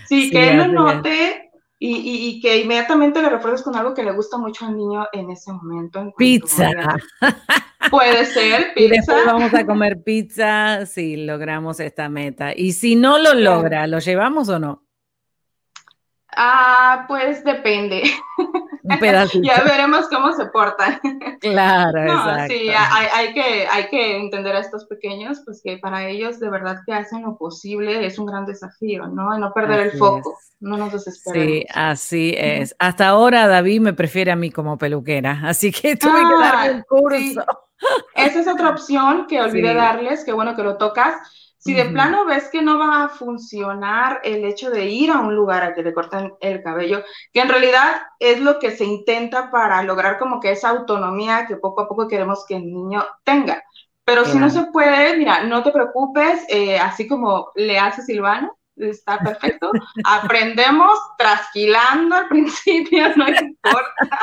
Sí, 0.07 0.31
que 0.31 0.51
él 0.51 0.57
lo 0.57 0.67
note 0.67 1.51
y, 1.77 2.41
que 2.41 2.57
inmediatamente 2.57 3.21
le 3.21 3.29
refuerces 3.29 3.63
con 3.63 3.75
algo 3.75 3.93
que 3.93 4.03
le 4.03 4.13
gusta 4.13 4.37
mucho 4.37 4.65
al 4.65 4.75
niño 4.75 5.05
en 5.11 5.29
ese 5.29 5.51
momento. 5.51 6.13
pizza. 6.17 6.71
Puede 7.89 8.25
ser, 8.25 8.73
pizza. 8.73 8.85
Y 8.85 8.97
después 8.97 9.25
vamos 9.25 9.53
a 9.53 9.65
comer 9.65 10.03
pizza 10.03 10.85
si 10.85 11.17
logramos 11.17 11.79
esta 11.79 12.09
meta. 12.09 12.53
Y 12.55 12.73
si 12.73 12.95
no 12.95 13.17
lo 13.17 13.33
logra, 13.33 13.87
¿lo 13.87 13.99
llevamos 13.99 14.49
o 14.49 14.59
no? 14.59 14.85
Ah, 16.37 17.05
pues 17.07 17.43
depende. 17.43 18.03
ya 19.41 19.63
veremos 19.63 20.07
cómo 20.09 20.33
se 20.33 20.45
portan. 20.47 20.99
Claro, 21.39 22.03
exacto. 22.03 22.53
Sí, 22.53 22.69
hay, 22.69 23.33
que, 23.33 23.67
hay 23.67 23.87
que 23.87 24.17
entender 24.17 24.55
a 24.55 24.59
estos 24.59 24.85
pequeños, 24.85 25.41
pues 25.45 25.61
que 25.63 25.77
para 25.77 26.07
ellos 26.07 26.39
de 26.39 26.49
verdad 26.49 26.77
que 26.85 26.93
hacen 26.93 27.23
lo 27.23 27.37
posible, 27.37 28.05
es 28.05 28.19
un 28.19 28.25
gran 28.25 28.45
desafío, 28.45 29.07
¿no? 29.07 29.37
No 29.37 29.53
perder 29.53 29.79
el 29.79 29.91
foco, 29.97 30.37
no 30.59 30.77
nos 30.77 30.91
desesperemos. 30.91 31.47
Sí, 31.47 31.65
así 31.73 32.35
es. 32.37 32.75
Hasta 32.79 33.07
ahora 33.07 33.47
David 33.47 33.81
me 33.81 33.93
prefiere 33.93 34.31
a 34.31 34.35
mí 34.35 34.51
como 34.51 34.77
peluquera, 34.77 35.41
así 35.45 35.71
que 35.71 35.95
tuve 35.95 36.19
que 36.19 36.43
darle 36.43 36.73
un 36.75 36.83
curso. 36.83 37.45
Esa 38.15 38.39
es 38.39 38.47
otra 38.47 38.69
opción 38.69 39.27
que 39.27 39.41
olvidé 39.41 39.73
darles, 39.73 40.23
que 40.23 40.33
bueno 40.33 40.55
que 40.55 40.63
lo 40.63 40.77
tocas 40.77 41.15
si 41.65 41.73
de 41.73 41.85
plano 41.85 42.25
ves 42.25 42.47
que 42.51 42.61
no 42.61 42.77
va 42.77 43.05
a 43.05 43.09
funcionar 43.09 44.21
el 44.23 44.45
hecho 44.45 44.69
de 44.69 44.85
ir 44.85 45.09
a 45.09 45.19
un 45.19 45.35
lugar 45.35 45.63
a 45.63 45.73
que 45.73 45.81
le 45.81 45.95
corten 45.95 46.31
el 46.39 46.61
cabello, 46.61 47.03
que 47.33 47.39
en 47.39 47.49
realidad 47.49 48.03
es 48.19 48.39
lo 48.39 48.59
que 48.59 48.69
se 48.69 48.85
intenta 48.85 49.49
para 49.49 49.81
lograr 49.81 50.19
como 50.19 50.39
que 50.39 50.51
esa 50.51 50.69
autonomía 50.69 51.47
que 51.47 51.55
poco 51.55 51.81
a 51.81 51.87
poco 51.87 52.07
queremos 52.07 52.45
que 52.47 52.57
el 52.57 52.71
niño 52.71 53.03
tenga. 53.23 53.63
Pero 54.03 54.25
si 54.25 54.37
no 54.37 54.51
se 54.51 54.65
puede, 54.65 55.17
mira, 55.17 55.43
no 55.45 55.63
te 55.63 55.71
preocupes, 55.71 56.45
eh, 56.49 56.77
así 56.77 57.07
como 57.07 57.51
le 57.55 57.79
hace 57.79 58.03
Silvano, 58.03 58.55
está 58.75 59.17
perfecto. 59.17 59.71
Aprendemos 60.05 60.99
trasquilando 61.17 62.15
al 62.15 62.27
principio, 62.27 63.07
no 63.15 63.27
importa. 63.27 64.19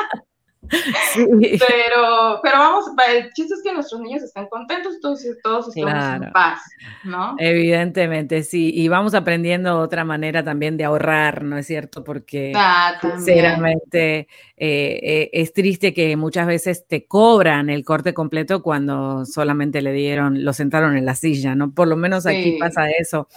Pero, 1.15 2.39
pero 2.41 2.57
vamos, 2.57 2.85
el 3.07 3.31
chiste 3.33 3.53
es 3.53 3.63
que 3.63 3.73
nuestros 3.73 4.01
niños 4.01 4.23
estén 4.23 4.47
contentos, 4.47 4.99
todos, 4.99 5.21
todos 5.43 5.75
estamos 5.75 6.23
en 6.23 6.31
paz, 6.31 6.61
¿no? 7.03 7.35
Evidentemente, 7.37 8.43
sí, 8.43 8.71
y 8.73 8.87
vamos 8.87 9.13
aprendiendo 9.13 9.79
otra 9.79 10.03
manera 10.03 10.43
también 10.43 10.77
de 10.77 10.85
ahorrar, 10.85 11.43
¿no 11.43 11.57
es 11.57 11.67
cierto? 11.67 12.03
Porque 12.03 12.53
ah, 12.55 12.97
sinceramente 13.01 14.27
eh, 14.65 15.01
eh, 15.03 15.29
es 15.33 15.51
triste 15.51 15.93
que 15.93 16.15
muchas 16.15 16.47
veces 16.47 16.87
te 16.87 17.05
cobran 17.05 17.69
el 17.69 17.83
corte 17.83 18.13
completo 18.13 18.63
cuando 18.63 19.25
solamente 19.25 19.81
le 19.81 19.91
dieron, 19.91 20.45
lo 20.45 20.53
sentaron 20.53 20.95
en 20.95 21.05
la 21.05 21.15
silla, 21.15 21.53
¿no? 21.53 21.73
Por 21.73 21.89
lo 21.89 21.97
menos 21.97 22.25
aquí 22.25 22.55
pasa 22.61 22.89
eso. 22.89 23.27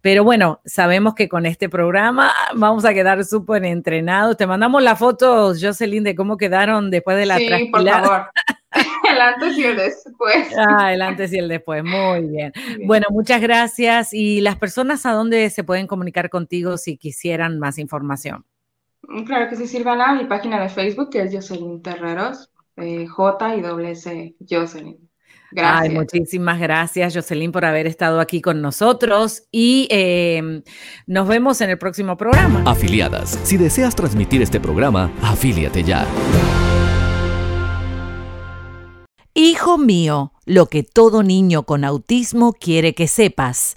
Pero 0.00 0.24
bueno, 0.24 0.62
sabemos 0.64 1.14
que 1.14 1.28
con 1.28 1.44
este 1.44 1.68
programa 1.68 2.32
vamos 2.54 2.86
a 2.86 2.94
quedar 2.94 3.22
súper 3.26 3.66
entrenados. 3.66 4.38
Te 4.38 4.46
mandamos 4.46 4.82
la 4.82 4.96
foto, 4.96 5.52
Jocelyn, 5.54 6.02
de 6.02 6.14
cómo 6.14 6.38
quedaron 6.38 6.90
después 6.90 7.18
de 7.18 7.26
la 7.26 7.36
Sí, 7.36 7.68
por 7.70 7.86
favor. 7.86 8.30
el 9.10 9.20
antes 9.20 9.58
y 9.58 9.64
el 9.64 9.76
después. 9.76 10.48
Ah, 10.56 10.94
el 10.94 11.02
antes 11.02 11.30
y 11.34 11.40
el 11.40 11.48
después. 11.48 11.84
Muy 11.84 12.22
bien. 12.26 12.54
Bueno, 12.86 13.06
muchas 13.10 13.42
gracias. 13.42 14.14
¿Y 14.14 14.40
las 14.40 14.56
personas 14.56 15.04
a 15.04 15.12
dónde 15.12 15.50
se 15.50 15.62
pueden 15.62 15.86
comunicar 15.86 16.30
contigo 16.30 16.78
si 16.78 16.96
quisieran 16.96 17.58
más 17.58 17.76
información? 17.76 18.46
Claro 19.26 19.48
que 19.48 19.56
sí, 19.56 19.66
Silvana, 19.66 20.14
mi 20.14 20.24
página 20.24 20.60
de 20.60 20.68
Facebook 20.68 21.10
que 21.10 21.22
es 21.22 21.34
Jocelyn 21.34 21.82
Terreros, 21.82 22.50
eh, 22.76 23.06
J 23.06 23.56
y 23.56 23.60
doble 23.60 23.94
C, 23.96 24.36
Jocelyn. 24.48 25.10
Gracias. 25.52 25.82
Ay, 25.82 25.90
muchísimas 25.90 26.60
gracias, 26.60 27.14
Jocelyn, 27.14 27.50
por 27.50 27.64
haber 27.64 27.88
estado 27.88 28.20
aquí 28.20 28.40
con 28.40 28.62
nosotros 28.62 29.42
y 29.50 29.88
em, 29.90 30.62
nos 31.06 31.26
vemos 31.26 31.60
en 31.60 31.70
el 31.70 31.78
próximo 31.78 32.16
programa. 32.16 32.62
Afiliadas, 32.66 33.38
si 33.42 33.56
deseas 33.56 33.96
transmitir 33.96 34.42
este 34.42 34.60
programa, 34.60 35.10
afíliate 35.22 35.82
ya. 35.82 36.06
Hijo 39.34 39.78
mío, 39.78 40.32
lo 40.44 40.66
que 40.66 40.82
todo 40.82 41.22
niño 41.22 41.64
con 41.64 41.84
autismo 41.84 42.52
quiere 42.52 42.94
que 42.94 43.08
sepas 43.08 43.76